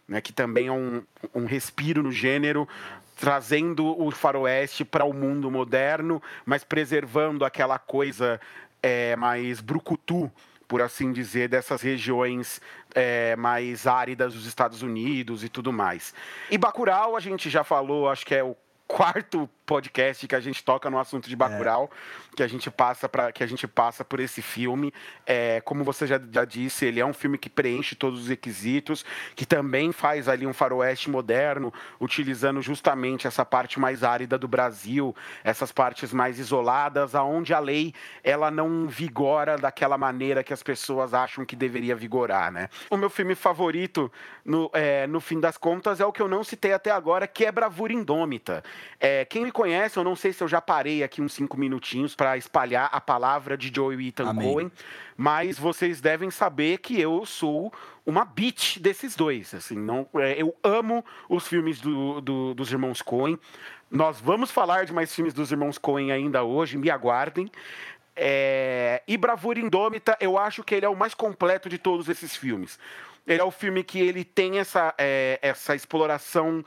[0.07, 1.03] Né, que também é um,
[1.33, 2.67] um respiro no gênero,
[3.15, 8.41] trazendo o faroeste para o mundo moderno, mas preservando aquela coisa
[8.83, 10.29] é, mais brucutu
[10.71, 12.61] por assim dizer, dessas regiões
[12.95, 16.13] é, mais áridas dos Estados Unidos e tudo mais.
[16.49, 18.55] E Bacurau, a gente já falou, acho que é o
[18.87, 22.35] quarto podcast que a gente toca no assunto de Bacurau, é.
[22.35, 24.93] que a gente passa para que a gente passa por esse filme.
[25.25, 29.05] É, como você já, já disse, ele é um filme que preenche todos os requisitos,
[29.33, 35.15] que também faz ali um faroeste moderno, utilizando justamente essa parte mais árida do Brasil,
[35.41, 37.93] essas partes mais isoladas, aonde a lei
[38.25, 42.67] ela não vigora daquela maneira que as pessoas acham que deveria vigorar, né?
[42.89, 44.11] O meu filme favorito,
[44.43, 47.45] no, é, no fim das contas, é o que eu não citei até agora, que
[47.45, 48.61] é Bravura Indômita.
[48.99, 52.15] É, quem me conhece, eu não sei se eu já parei aqui uns cinco minutinhos
[52.15, 54.51] para espalhar a palavra de Joey Ethan Amém.
[54.51, 54.71] Cohen,
[55.15, 57.71] mas vocês devem saber que eu sou
[58.03, 59.53] uma bitch desses dois.
[59.53, 63.37] Assim, não, é, eu amo os filmes do, do, dos irmãos Cohen.
[63.89, 67.51] Nós vamos falar de mais filmes dos irmãos Cohen ainda hoje, me aguardem.
[68.15, 69.03] É...
[69.07, 72.79] E Bravura Indômita, eu acho que ele é o mais completo de todos esses filmes.
[73.27, 76.65] Ele é o filme que ele tem essa, é, essa exploração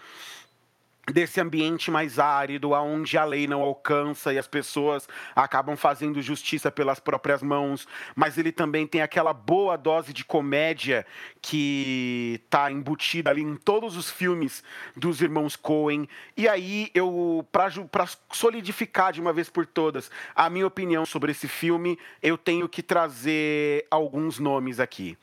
[1.12, 6.70] desse ambiente mais árido, aonde a lei não alcança e as pessoas acabam fazendo justiça
[6.70, 11.06] pelas próprias mãos, mas ele também tem aquela boa dose de comédia
[11.42, 14.62] que tá embutida ali em todos os filmes
[14.96, 16.08] dos irmãos Coen.
[16.36, 21.48] E aí eu para solidificar de uma vez por todas a minha opinião sobre esse
[21.48, 25.16] filme, eu tenho que trazer alguns nomes aqui.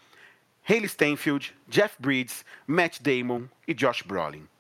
[0.68, 4.51] Haley Steinfeld, Jeff Bridges, Matt Damon e Josh Brolin.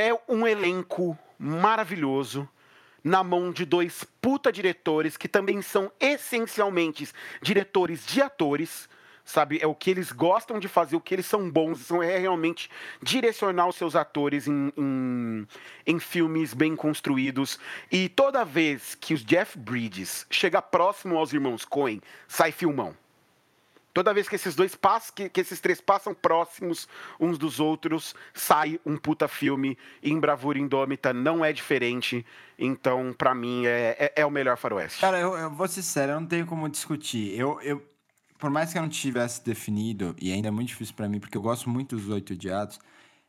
[0.00, 2.48] É um elenco maravilhoso
[3.02, 8.88] na mão de dois puta diretores que também são essencialmente diretores de atores,
[9.24, 9.58] sabe?
[9.60, 12.70] É o que eles gostam de fazer, o que eles são bons, são é realmente
[13.02, 15.48] direcionar os seus atores em, em,
[15.84, 17.58] em, filmes bem construídos.
[17.90, 22.94] E toda vez que os Jeff Bridges chega próximo aos irmãos Coen, sai filmão.
[23.98, 26.86] Toda vez que esses dois passam, que, que, esses três passam próximos
[27.18, 29.76] uns dos outros, sai um puta filme.
[30.00, 32.24] Em Bravura Indômita não é diferente.
[32.56, 35.00] Então, para mim, é, é, é, o melhor faroeste.
[35.00, 37.36] Cara, eu, eu vou ser sério, eu não tenho como discutir.
[37.36, 37.84] Eu, eu,
[38.38, 41.36] por mais que eu não tivesse definido, e ainda é muito difícil para mim, porque
[41.36, 42.78] eu gosto muito dos Oito Odiados,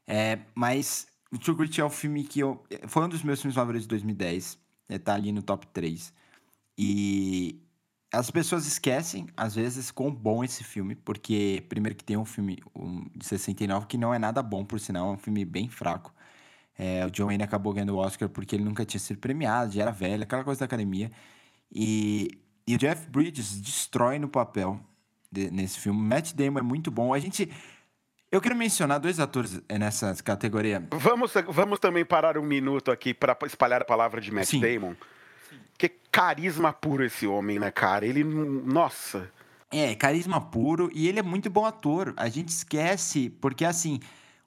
[0.06, 2.64] é, mas o True Grit é o filme que eu...
[2.88, 4.56] Foi um dos meus filmes favoritos de 2010.
[4.88, 6.14] É, tá ali no top 3.
[6.78, 7.60] E
[8.12, 12.58] as pessoas esquecem, às vezes, quão bom esse filme, porque, primeiro, que tem um filme
[12.76, 16.14] um, de 69 que não é nada bom, por sinal, é um filme bem fraco.
[16.78, 19.82] É, o John Wayne acabou ganhando o Oscar porque ele nunca tinha sido premiado, já
[19.84, 21.12] era velho, aquela coisa da academia.
[21.72, 24.80] E, e o Jeff Bridges destrói no papel
[25.32, 26.02] de, nesse filme.
[26.02, 27.14] Matt Damon é muito bom.
[27.14, 27.52] A gente.
[28.32, 30.88] Eu quero mencionar dois atores nessa categoria.
[30.92, 34.62] Vamos, vamos também parar um minuto aqui para espalhar a palavra de Matt Sim.
[34.62, 34.96] Damon.
[35.78, 38.06] Que carisma puro esse homem, né, cara?
[38.06, 39.32] Ele, nossa.
[39.72, 42.14] É, carisma puro e ele é muito bom ator.
[42.18, 44.00] A gente esquece, porque assim,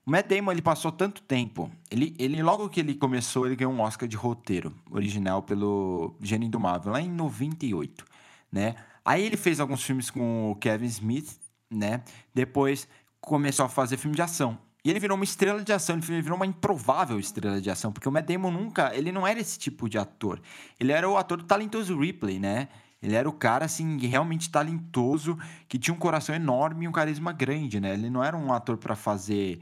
[0.05, 1.71] o Matt Damon ele passou tanto tempo.
[1.91, 6.47] Ele, ele logo que ele começou, ele ganhou um Oscar de roteiro original pelo Gênio
[6.47, 8.05] Indomável, lá em 98,
[8.51, 8.75] né?
[9.05, 11.39] Aí ele fez alguns filmes com o Kevin Smith,
[11.71, 12.03] né?
[12.35, 12.89] Depois
[13.21, 14.59] começou a fazer filme de ação.
[14.85, 18.09] E ele virou uma estrela de ação, ele virou uma improvável estrela de ação, porque
[18.09, 20.41] o Matt Damon nunca, ele não era esse tipo de ator.
[20.79, 22.69] Ele era o ator do talentoso Ripley, né?
[23.01, 27.33] Ele era o cara, assim, realmente talentoso, que tinha um coração enorme e um carisma
[27.33, 27.95] grande, né?
[27.95, 29.61] Ele não era um ator para fazer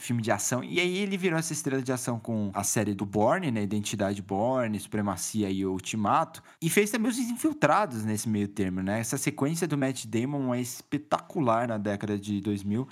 [0.00, 0.64] filme de ação.
[0.64, 3.62] E aí ele virou essa estrela de ação com a série do Bourne, né?
[3.62, 6.42] Identidade Bourne, Supremacia e Ultimato.
[6.60, 8.98] E fez também os Infiltrados nesse meio termo, né?
[8.98, 12.88] Essa sequência do Matt Damon é espetacular na década de 2000.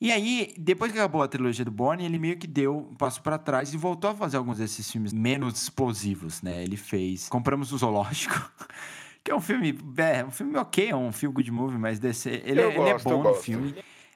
[0.00, 3.22] E aí, depois que acabou a trilogia do Bourne, ele meio que deu um passo
[3.22, 6.62] para trás e voltou a fazer alguns desses filmes menos explosivos, né?
[6.62, 8.50] Ele fez Compramos o Zoológico,
[9.22, 12.30] que é um filme, é, um filme ok, é um feel good movie, mas desse,
[12.30, 13.74] ele, gosto, ele é bom no filme.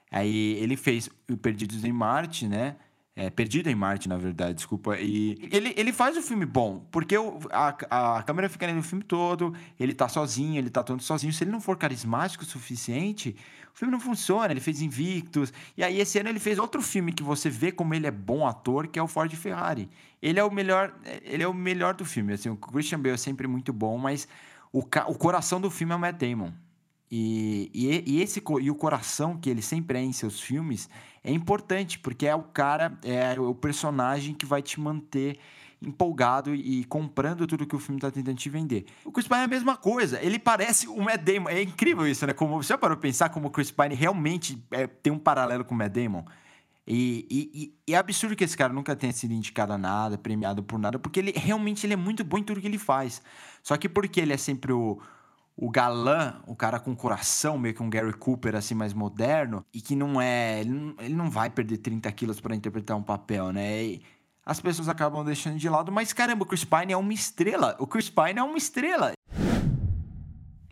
[0.09, 2.77] Aí ele fez o Perdidos em Marte, né?
[3.17, 4.97] É, Perdido em Marte, na verdade, desculpa.
[4.99, 9.05] E ele, ele faz o filme bom, porque o, a, a câmera fica no filme
[9.05, 11.31] todo, ele tá sozinho, ele tá todo sozinho.
[11.31, 13.33] Se ele não for carismático o suficiente,
[13.73, 14.51] o filme não funciona.
[14.51, 15.53] Ele fez Invictus.
[15.77, 18.45] E aí, esse ano, ele fez outro filme que você vê como ele é bom
[18.45, 19.89] ator, que é o Ford Ferrari.
[20.21, 20.93] Ele é o melhor,
[21.23, 22.33] ele é o melhor do filme.
[22.33, 24.27] Assim, o Christian Bale é sempre muito bom, mas
[24.73, 26.51] o, o coração do filme é o Matt Damon.
[27.09, 30.89] E, e, e, esse, e o coração que ele sempre é em seus filmes
[31.25, 35.39] é importante, porque é o cara, é o personagem que vai te manter
[35.81, 38.85] empolgado e comprando tudo que o filme está tentando te vender.
[39.03, 41.49] O Chris Pine é a mesma coisa, ele parece o Matt Damon.
[41.49, 42.33] É incrível isso, né?
[42.33, 45.77] Como, você parou pensar como o Chris Pine realmente é, tem um paralelo com o
[45.77, 46.23] Matt Damon?
[46.87, 50.61] E, e, e, é absurdo que esse cara nunca tenha sido indicado a nada, premiado
[50.61, 53.23] por nada, porque ele realmente ele é muito bom em tudo que ele faz.
[53.63, 55.01] Só que porque ele é sempre o,
[55.57, 59.79] o galã, o cara com coração, meio que um Gary Cooper assim mais moderno, e
[59.79, 60.61] que não é.
[60.61, 63.83] Ele não, ele não vai perder 30 quilos para interpretar um papel, né?
[63.83, 64.01] E
[64.45, 67.75] as pessoas acabam deixando de lado, mas caramba, o Chris Pine é uma estrela.
[67.79, 69.13] O Chris Pine é uma estrela.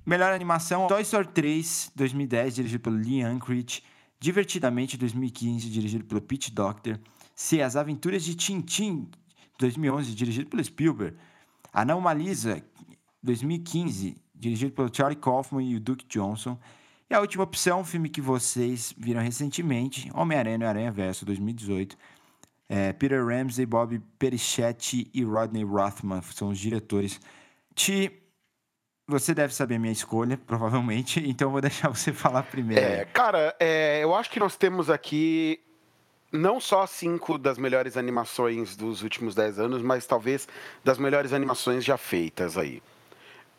[0.05, 3.84] Melhor animação: Toy Story 3, 2010, dirigido pelo Lee Unkrich.
[4.19, 6.99] Divertidamente, 2015, dirigido pelo Pete Doctor.
[7.36, 7.61] C.
[7.61, 9.09] As Aventuras de Tintin,
[9.57, 11.17] 2011, dirigido pelo Spielberg.
[11.73, 12.63] Anomalisa,
[13.21, 16.57] 2015, dirigido pelo Charlie Kaufman e o Duke Johnson.
[17.09, 21.97] E a última opção, um filme que vocês viram recentemente, Homem-Aranha e Aranha Verso 2018.
[22.69, 27.19] É, Peter Ramsey, Bob Perichetti e Rodney Rothman são os diretores.
[27.75, 28.11] Ti,
[29.07, 32.83] você deve saber minha escolha, provavelmente, então vou deixar você falar primeiro.
[32.83, 35.59] É, cara, é, eu acho que nós temos aqui
[36.31, 40.47] não só cinco das melhores animações dos últimos dez anos, mas talvez
[40.83, 42.81] das melhores animações já feitas aí.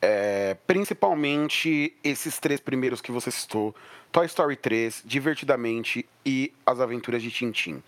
[0.06, 3.74] É, principalmente esses três primeiros que você citou:
[4.12, 7.82] Toy Story 3, Divertidamente e As Aventuras de Tintim.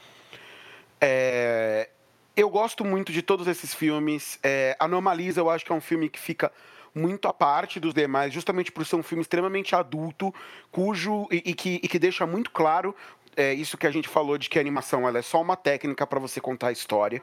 [0.98, 1.90] É,
[2.34, 4.38] eu gosto muito de todos esses filmes.
[4.42, 6.50] É, Anomalisa, eu acho que é um filme que fica
[6.94, 10.34] muito à parte dos demais, justamente por ser um filme extremamente adulto,
[10.72, 12.96] cujo e, e que, e que deixa muito claro
[13.36, 16.06] é, isso que a gente falou de que a animação ela é só uma técnica
[16.06, 17.22] para você contar a história.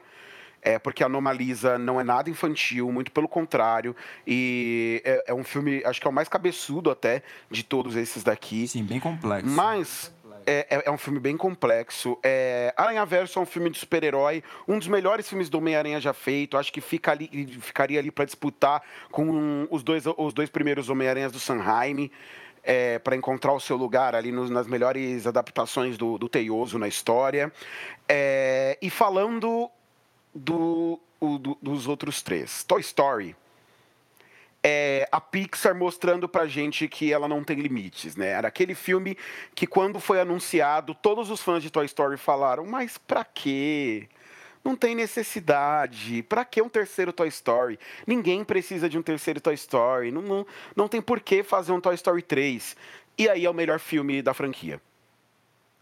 [0.64, 3.94] É porque a Anomalisa não é nada infantil, muito pelo contrário.
[4.26, 8.24] E é, é um filme, acho que é o mais cabeçudo até de todos esses
[8.24, 8.66] daqui.
[8.66, 9.50] Sim, bem complexo.
[9.50, 10.10] Mas
[10.46, 12.18] é, é, é, um filme bem complexo.
[12.22, 16.12] É, Aranha Verso é um filme de super-herói, um dos melhores filmes do Homem-Aranha já
[16.12, 16.56] feito.
[16.56, 17.28] Acho que fica ali,
[17.60, 22.10] ficaria ali para disputar com os dois, os dois primeiros Homem-Aranhas do Sanheim.
[22.66, 26.88] É, para encontrar o seu lugar ali nos, nas melhores adaptações do, do Teioso na
[26.88, 27.52] história.
[28.08, 29.70] É, e falando
[30.34, 33.36] do, o, do, dos outros três, Toy Story
[34.66, 38.28] é a Pixar mostrando pra gente que ela não tem limites, né?
[38.28, 39.14] Era aquele filme
[39.54, 44.08] que quando foi anunciado, todos os fãs de Toy Story falaram: "Mas pra quê?"
[44.64, 46.22] Não tem necessidade.
[46.22, 47.78] Pra que um terceiro Toy Story?
[48.06, 50.10] Ninguém precisa de um terceiro Toy Story.
[50.10, 52.74] Não, não, não tem por que fazer um Toy Story 3.
[53.18, 54.80] E aí é o melhor filme da franquia.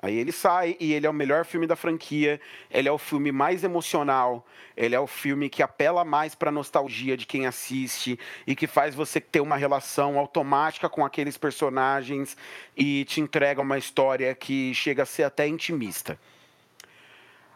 [0.03, 3.31] Aí ele sai e ele é o melhor filme da franquia, ele é o filme
[3.31, 4.45] mais emocional,
[4.77, 8.67] ele é o filme que apela mais para a nostalgia de quem assiste e que
[8.67, 12.37] faz você ter uma relação automática com aqueles personagens
[12.77, 16.19] e te entrega uma história que chega a ser até intimista.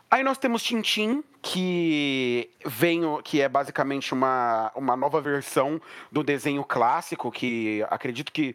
[0.08, 5.80] Aí nós temos Tintim, que vem, que é basicamente uma, uma nova versão
[6.12, 8.54] do desenho clássico, que acredito que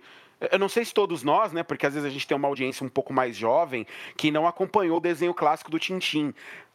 [0.50, 1.62] eu não sei se todos nós, né?
[1.62, 3.86] Porque às vezes a gente tem uma audiência um pouco mais jovem
[4.18, 6.34] que não acompanhou o desenho clássico do Tintim.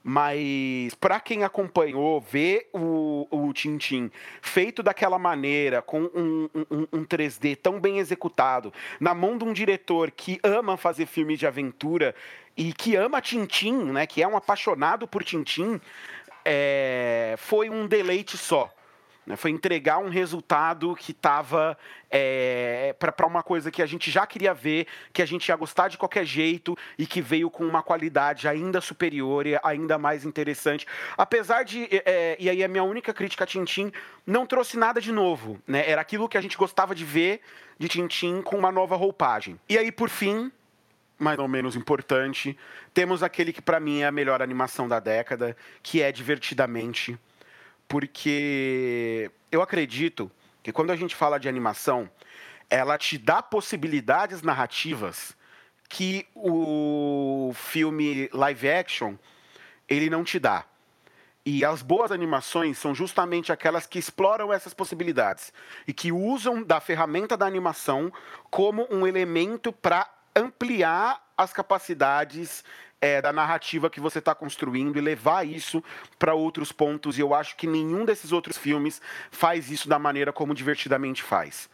[0.09, 4.09] Mas para quem acompanhou, ver o, o Tintim
[4.41, 9.53] feito daquela maneira, com um, um, um 3D tão bem executado, na mão de um
[9.53, 12.15] diretor que ama fazer filmes de aventura
[12.57, 14.07] e que ama Tintim, né?
[14.07, 15.81] Que é um apaixonado por Tintim,
[16.45, 18.73] é, foi um deleite só.
[19.27, 19.35] Né?
[19.37, 21.77] Foi entregar um resultado que estava
[22.11, 25.89] é, para uma coisa que a gente já queria ver, que a gente ia gostar
[25.89, 30.87] de qualquer jeito e que veio com uma qualidade ainda superior e ainda mais interessante.
[31.19, 33.93] Apesar de, é, e aí a minha única crítica a Tintim,
[34.27, 35.61] não trouxe nada de novo.
[35.67, 35.89] Né?
[35.89, 37.41] Era aquilo que a gente gostava de ver
[37.79, 39.59] de Tintim com uma nova roupagem.
[39.69, 40.51] E aí, por fim,
[41.19, 42.57] mais ou menos importante,
[42.95, 47.19] temos aquele que para mim é a melhor animação da década, que é Divertidamente
[47.89, 50.31] porque eu acredito
[50.63, 52.11] que quando a gente fala de animação,
[52.69, 55.37] ela te dá possibilidades narrativas
[55.89, 59.15] que o filme live action
[59.89, 60.65] ele não te dá.
[61.45, 65.53] E as boas animações são justamente aquelas que exploram essas possibilidades
[65.87, 68.13] e que usam da ferramenta da animação
[68.51, 72.63] como um elemento para ampliar as capacidades
[73.01, 75.83] é, da narrativa que você está construindo e levar isso
[76.19, 77.19] para outros pontos.
[77.19, 81.69] E eu acho que nenhum desses outros filmes faz isso da maneira como Divertidamente faz.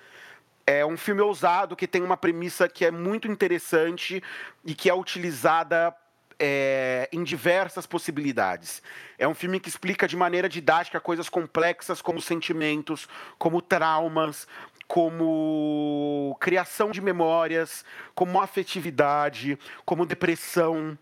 [0.67, 4.23] É um filme ousado que tem uma premissa que é muito interessante
[4.65, 5.95] e que é utilizada
[6.39, 8.83] é, em diversas possibilidades.
[9.17, 13.09] É um filme que explica de maneira didática coisas complexas como sentimentos,
[13.39, 14.49] como traumas,
[14.87, 20.99] como criação de memórias, como afetividade, como depressão.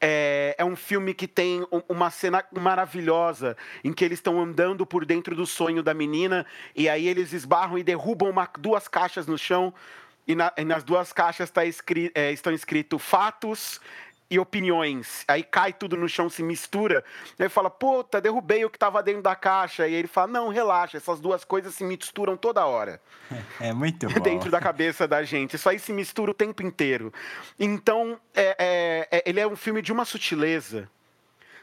[0.00, 5.06] É, é, um filme que tem uma cena maravilhosa em que eles estão andando por
[5.06, 6.44] dentro do sonho da menina
[6.76, 9.72] e aí eles esbarram e derrubam uma, duas caixas no chão
[10.26, 13.80] e, na, e nas duas caixas tá escrito, é, estão escritos fatos
[14.30, 15.24] e opiniões.
[15.28, 17.04] Aí cai tudo no chão, se mistura.
[17.38, 19.86] Aí fala, puta, derrubei o que estava dentro da caixa.
[19.86, 23.00] E ele fala, não, relaxa, essas duas coisas se misturam toda hora.
[23.60, 24.20] É muito bom.
[24.20, 25.56] Dentro da cabeça da gente.
[25.56, 27.12] Isso aí se mistura o tempo inteiro.
[27.58, 30.88] Então, é, é, é, ele é um filme de uma sutileza.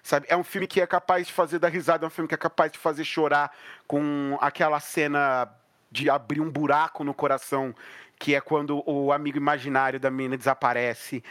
[0.04, 0.26] Sabe?
[0.30, 2.38] É um filme que é capaz de fazer dar risada, é um filme que é
[2.38, 3.56] capaz de fazer chorar
[3.86, 5.48] com aquela cena
[5.92, 7.76] de abrir um buraco no coração,
[8.18, 11.24] que é quando o amigo imaginário da menina desaparece.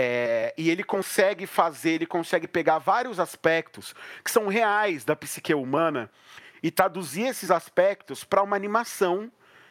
[0.00, 5.52] É, e ele consegue fazer, ele consegue pegar vários aspectos que são reais da psique
[5.52, 6.08] humana
[6.62, 9.28] e traduzir esses aspectos para uma animação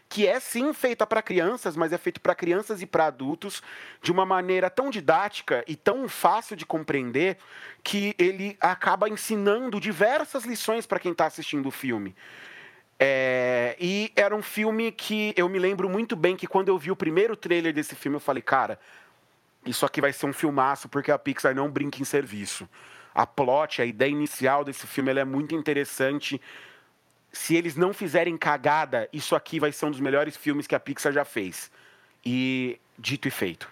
[0.10, 3.64] que é sim feita para crianças, mas é feita para crianças e para adultos
[4.02, 7.38] de uma maneira tão didática e tão fácil de compreender
[7.82, 12.14] que ele acaba ensinando diversas lições para quem está assistindo o filme.
[13.00, 16.92] É, e era um filme que eu me lembro muito bem que quando eu vi
[16.92, 18.78] o primeiro trailer desse filme, eu falei, cara,
[19.68, 22.68] isso aqui vai ser um filmaço porque a Pixar não brinca em serviço.
[23.14, 26.40] A plot, a ideia inicial desse filme é muito interessante
[27.32, 30.80] se eles não fizerem cagada, isso aqui vai ser um dos melhores filmes que a
[30.80, 31.72] Pixar já fez.
[32.26, 33.70] E dito e feito.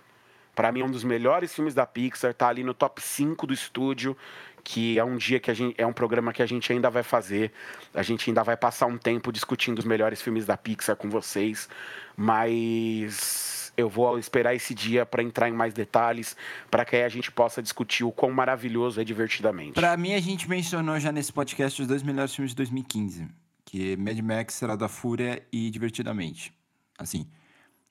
[0.54, 3.54] Para mim, é um dos melhores filmes da Pixar, tá ali no top 5 do
[3.54, 4.16] estúdio,
[4.64, 5.76] que é um dia que a gente.
[5.78, 7.52] É um programa que a gente ainda vai fazer.
[7.94, 11.68] A gente ainda vai passar um tempo discutindo os melhores filmes da Pixar com vocês.
[12.16, 16.36] Mas eu vou esperar esse dia para entrar em mais detalhes,
[16.70, 19.74] para que aí a gente possa discutir o quão maravilhoso é divertidamente.
[19.74, 23.28] Para mim, a gente mencionou já nesse podcast os dois melhores filmes de 2015,
[23.64, 26.54] que é Mad Max, Será da Fúria e Divertidamente.
[26.98, 27.28] Assim,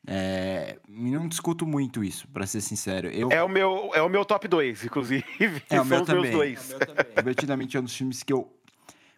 [0.07, 3.09] é, não discuto muito isso, para ser sincero.
[3.09, 3.31] Eu...
[3.31, 5.25] É, o meu, é o meu top 2, inclusive.
[5.71, 6.23] É, o meu São os também.
[6.23, 6.71] meus dois.
[6.71, 7.15] É o meu também.
[7.17, 8.51] Divertidamente é um dos filmes que eu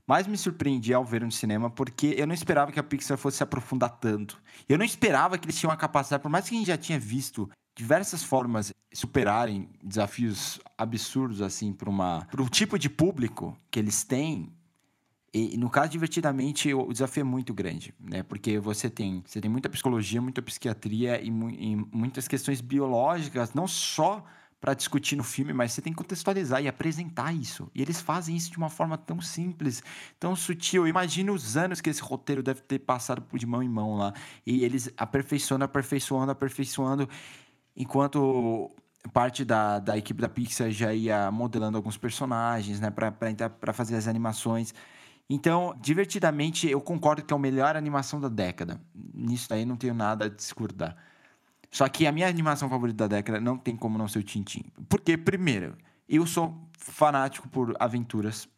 [0.07, 3.39] mais me surpreendi ao ver no cinema, porque eu não esperava que a Pixar fosse
[3.39, 4.41] se aprofundar tanto.
[4.69, 6.99] Eu não esperava que eles tinham a capacidade, por mais que a gente já tinha
[6.99, 14.03] visto diversas formas superarem desafios absurdos assim para uma o tipo de público que eles
[14.03, 14.51] têm
[15.35, 19.51] e no caso divertidamente o desafio é muito grande né porque você tem você tem
[19.51, 24.25] muita psicologia muita psiquiatria e, mu e muitas questões biológicas não só
[24.61, 27.71] para discutir no filme, mas você tem que contextualizar e apresentar isso.
[27.75, 29.83] E eles fazem isso de uma forma tão simples,
[30.19, 30.87] tão sutil.
[30.89, 34.13] Imagina os anos que esse roteiro deve ter passado de mão em mão lá.
[34.47, 37.09] E eles aperfeiçoando, aperfeiçoando, aperfeiçoando,
[37.77, 38.71] enquanto
[39.13, 44.09] parte da, da equipe da Pixar já ia modelando alguns personagens, né, para fazer as
[44.09, 44.75] animações.
[45.29, 48.81] Então, divertidamente, eu concordo que é a melhor animação da década.
[48.95, 50.97] Nisso aí não tenho nada a discordar.
[51.77, 54.64] Só que a minha animação favorita da década não tem como não ser o Tintin.
[54.89, 55.77] Porque, primeiro,
[56.09, 58.49] eu sou fanático por aventuras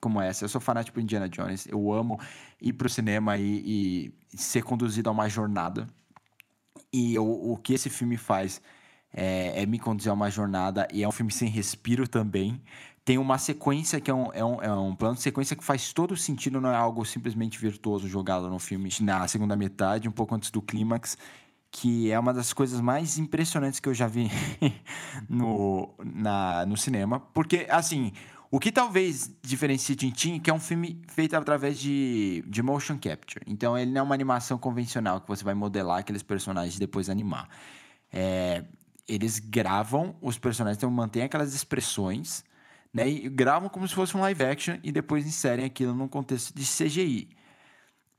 [0.00, 0.44] como essa.
[0.44, 1.66] Eu sou fanático por Indiana Jones.
[1.66, 2.20] Eu amo
[2.62, 5.84] ir pro cinema e, e ser conduzido a uma jornada.
[6.92, 8.62] E o, o que esse filme faz
[9.12, 10.86] é, é, me conduzir a uma jornada.
[10.92, 12.62] E é um filme sem respiro também.
[13.04, 15.92] Tem uma sequência que é um, é um, é um plano de sequência que faz
[15.92, 20.36] todo sentido, não é algo simplesmente virtuoso jogado no filme na segunda metade, um pouco
[20.36, 21.18] antes do clímax
[21.70, 24.28] que é uma das coisas mais impressionantes que eu já vi
[25.28, 27.20] no, na, no cinema.
[27.20, 28.12] Porque, assim,
[28.50, 32.98] o que talvez diferencie Tintin é que é um filme feito através de, de motion
[32.98, 33.44] capture.
[33.46, 37.08] Então, ele não é uma animação convencional que você vai modelar aqueles personagens e depois
[37.08, 37.48] animar.
[38.12, 38.64] É,
[39.06, 42.44] eles gravam os personagens, então mantém aquelas expressões,
[42.92, 43.08] né?
[43.08, 46.64] E gravam como se fosse um live action e depois inserem aquilo num contexto de
[46.64, 47.28] CGI.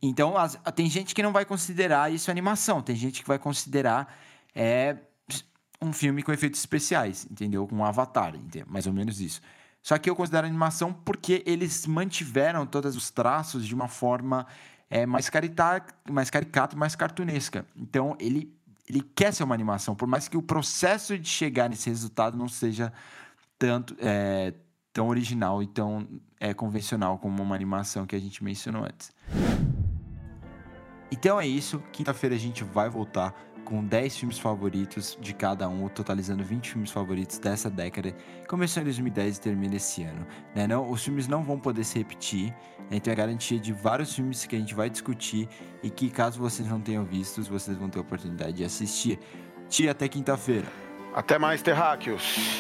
[0.02, 4.18] Então, as, tem gente que não vai considerar isso animação, tem gente que vai considerar
[4.56, 4.98] é,
[5.82, 7.68] um filme com efeitos especiais, entendeu?
[7.68, 8.66] Com um avatar, entendeu?
[8.70, 9.42] mais ou menos isso.
[9.82, 14.46] Só que eu considero animação porque eles mantiveram todos os traços de uma forma
[14.90, 17.66] é, mais, carita, mais caricata, mais cartunesca.
[17.76, 18.56] Então, ele,
[18.88, 22.48] ele quer ser uma animação, por mais que o processo de chegar nesse resultado não
[22.48, 22.94] seja
[23.58, 24.54] tanto é,
[24.94, 26.08] tão original e tão
[26.40, 29.12] é, convencional como uma animação que a gente mencionou antes.
[31.12, 31.84] Então é isso.
[31.92, 33.36] Quinta-feira a gente vai voltar
[33.66, 38.16] com 10 filmes favoritos de cada um, totalizando 20 filmes favoritos dessa década.
[38.48, 40.26] Começou em 2010 e termina esse ano.
[40.56, 40.68] Né?
[40.68, 42.50] Não, os filmes não vão poder se repetir,
[42.90, 42.98] né?
[42.98, 45.48] então é garantia de vários filmes que a gente vai discutir
[45.84, 49.20] e que, caso vocês não tenham visto, vocês vão ter a oportunidade de assistir.
[49.70, 50.68] Tia, até quinta-feira.
[51.14, 52.60] Até mais, terráqueos.